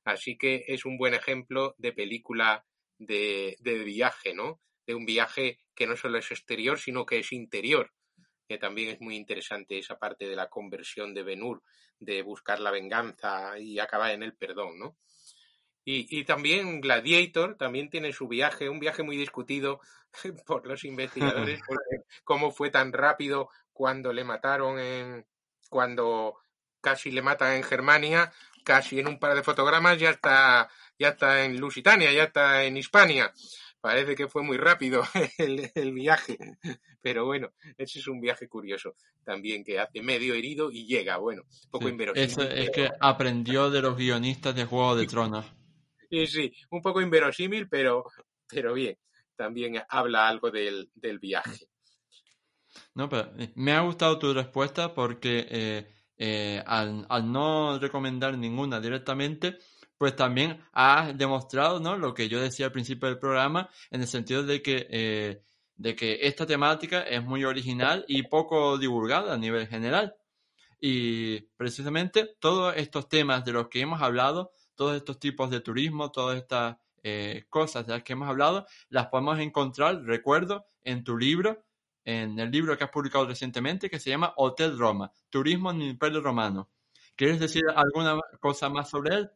[0.06, 2.66] Así que es un buen ejemplo de película
[2.98, 4.62] de, de viaje, ¿no?
[4.88, 7.92] De un viaje que no solo es exterior, sino que es interior.
[8.48, 11.62] Que también es muy interesante esa parte de la conversión de Benur,
[12.00, 14.98] de buscar la venganza y acabar en el perdón, ¿no?
[15.90, 19.80] Y, también Gladiator también tiene su viaje, un viaje muy discutido
[20.46, 21.62] por los investigadores,
[22.26, 25.26] cómo fue tan rápido cuando le mataron en,
[25.70, 26.36] cuando
[26.82, 28.34] casi le matan en Germania,
[28.66, 30.70] casi en un par de fotogramas ya está,
[31.00, 33.32] ya está en Lusitania, ya está en Hispania.
[33.88, 35.02] Parece que fue muy rápido
[35.38, 36.38] el, viaje,
[37.02, 41.44] pero bueno, ese es un viaje curioso también que hace medio herido y llega, bueno,
[41.72, 42.30] poco inverosímil.
[42.30, 45.46] Eso es que aprendió de los guionistas de Juego de Tronos.
[46.10, 48.04] Sí, sí, un poco inverosímil, pero,
[48.50, 48.98] pero bien,
[49.38, 50.90] también habla algo del,
[51.22, 51.70] viaje.
[52.94, 58.82] No, pero eh, me ha gustado tu respuesta porque eh, eh, al, no recomendar ninguna
[58.82, 59.60] directamente,
[59.98, 61.98] pues también has demostrado ¿no?
[61.98, 65.44] lo que yo decía al principio del programa, en el sentido de que
[65.78, 70.16] de que esta temática es muy original y poco divulgada a nivel general.
[70.80, 76.12] Y precisamente todos estos temas de los que hemos hablado, todos estos tipos de turismo,
[76.12, 81.18] todas estas eh, cosas de las que hemos hablado, las podemos encontrar, recuerdo, en tu
[81.18, 81.64] libro,
[82.04, 85.90] en el libro que has publicado recientemente, que se llama Hotel Roma, Turismo en el
[85.90, 86.70] Imperio Romano.
[87.16, 89.32] ¿Quieres decir alguna cosa más sobre él?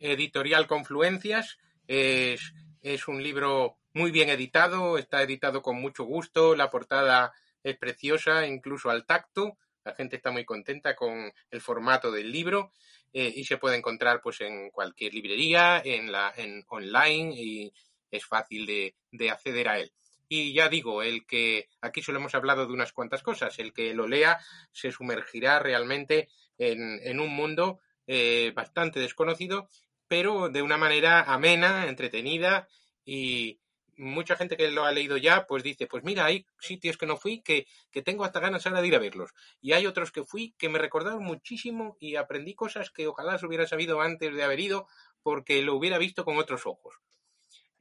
[0.00, 1.58] Editorial Confluencias.
[1.86, 7.32] Es, es un libro muy bien editado, está editado con mucho gusto, la portada
[7.62, 12.72] es preciosa, incluso al tacto, la gente está muy contenta con el formato del libro
[13.12, 17.72] eh, y se puede encontrar pues en cualquier librería, en la en online y
[18.10, 19.92] es fácil de, de acceder a él.
[20.28, 23.94] Y ya digo, el que aquí solo hemos hablado de unas cuantas cosas, el que
[23.94, 24.38] lo lea
[24.70, 29.68] se sumergirá realmente en, en un mundo eh, bastante desconocido,
[30.10, 32.66] pero de una manera amena, entretenida
[33.04, 33.60] y,
[34.00, 37.18] mucha gente que lo ha leído ya, pues dice, pues mira, hay sitios que no
[37.18, 39.32] fui que, que tengo hasta ganas ahora de ir a verlos.
[39.60, 43.46] Y hay otros que fui que me recordaron muchísimo y aprendí cosas que ojalá se
[43.46, 44.88] hubiera sabido antes de haber ido
[45.22, 46.96] porque lo hubiera visto con otros ojos.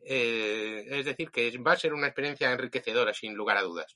[0.02, 3.96] Eh, es decir, que va a ser una experiencia enriquecedora, sin lugar a dudas.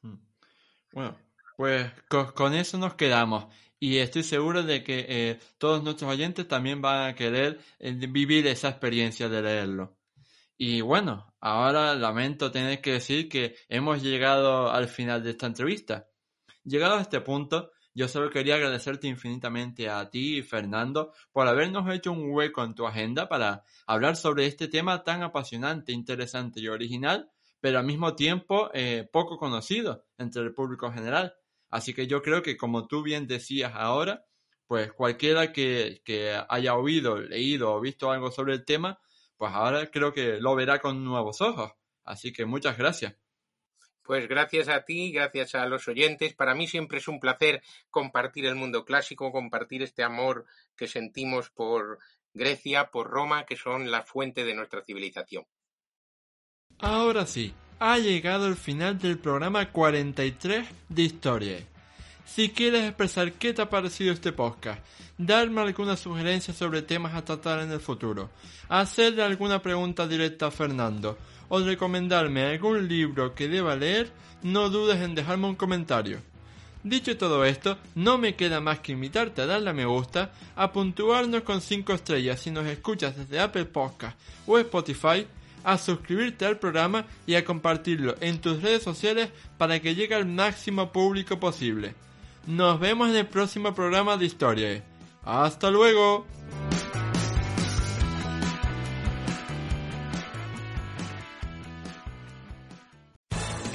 [0.00, 0.16] Hmm.
[0.92, 1.18] Bueno,
[1.56, 3.46] pues con, eso nos quedamos.
[3.78, 8.46] Y estoy seguro de que eh, todos nuestros oyentes también van a querer eh, vivir
[8.46, 9.98] esa experiencia de leerlo.
[10.56, 16.08] Y bueno, ahora lamento tener que decir que hemos llegado al final de esta entrevista.
[16.64, 22.12] Llegado a este punto, yo solo quería agradecerte infinitamente a ti, Fernando, por habernos hecho
[22.12, 27.30] un hueco en tu agenda para hablar sobre este tema tan apasionante, interesante y original,
[27.60, 31.34] pero al mismo tiempo eh, poco conocido entre el público general.
[31.70, 34.24] Así que yo creo que como tú bien decías ahora,
[34.66, 38.98] pues cualquiera que, que haya oído, leído o visto algo sobre el tema,
[39.36, 41.72] pues ahora creo que lo verá con nuevos ojos.
[42.04, 43.14] Así que muchas gracias.
[44.02, 46.32] Pues gracias a ti, gracias a los oyentes.
[46.34, 50.46] Para mí siempre es un placer compartir el mundo clásico, compartir este amor
[50.76, 51.98] que sentimos por
[52.32, 55.44] Grecia, por Roma, que son la fuente de nuestra civilización.
[56.78, 61.58] Ahora sí, ha llegado el final del programa 43 de Historia.
[62.24, 64.80] Si quieres expresar qué te ha parecido este podcast,
[65.18, 68.30] darme alguna sugerencia sobre temas a tratar en el futuro,
[68.68, 71.18] hacerle alguna pregunta directa a Fernando
[71.48, 74.10] o recomendarme algún libro que deba leer,
[74.42, 76.20] no dudes en dejarme un comentario.
[76.82, 80.72] Dicho todo esto, no me queda más que invitarte a darle a me gusta, a
[80.72, 85.26] puntuarnos con 5 estrellas si nos escuchas desde Apple Podcast o Spotify,
[85.66, 90.24] a suscribirte al programa y a compartirlo en tus redes sociales para que llegue al
[90.24, 91.94] máximo público posible.
[92.46, 94.84] Nos vemos en el próximo programa de historia.
[95.24, 96.24] Hasta luego.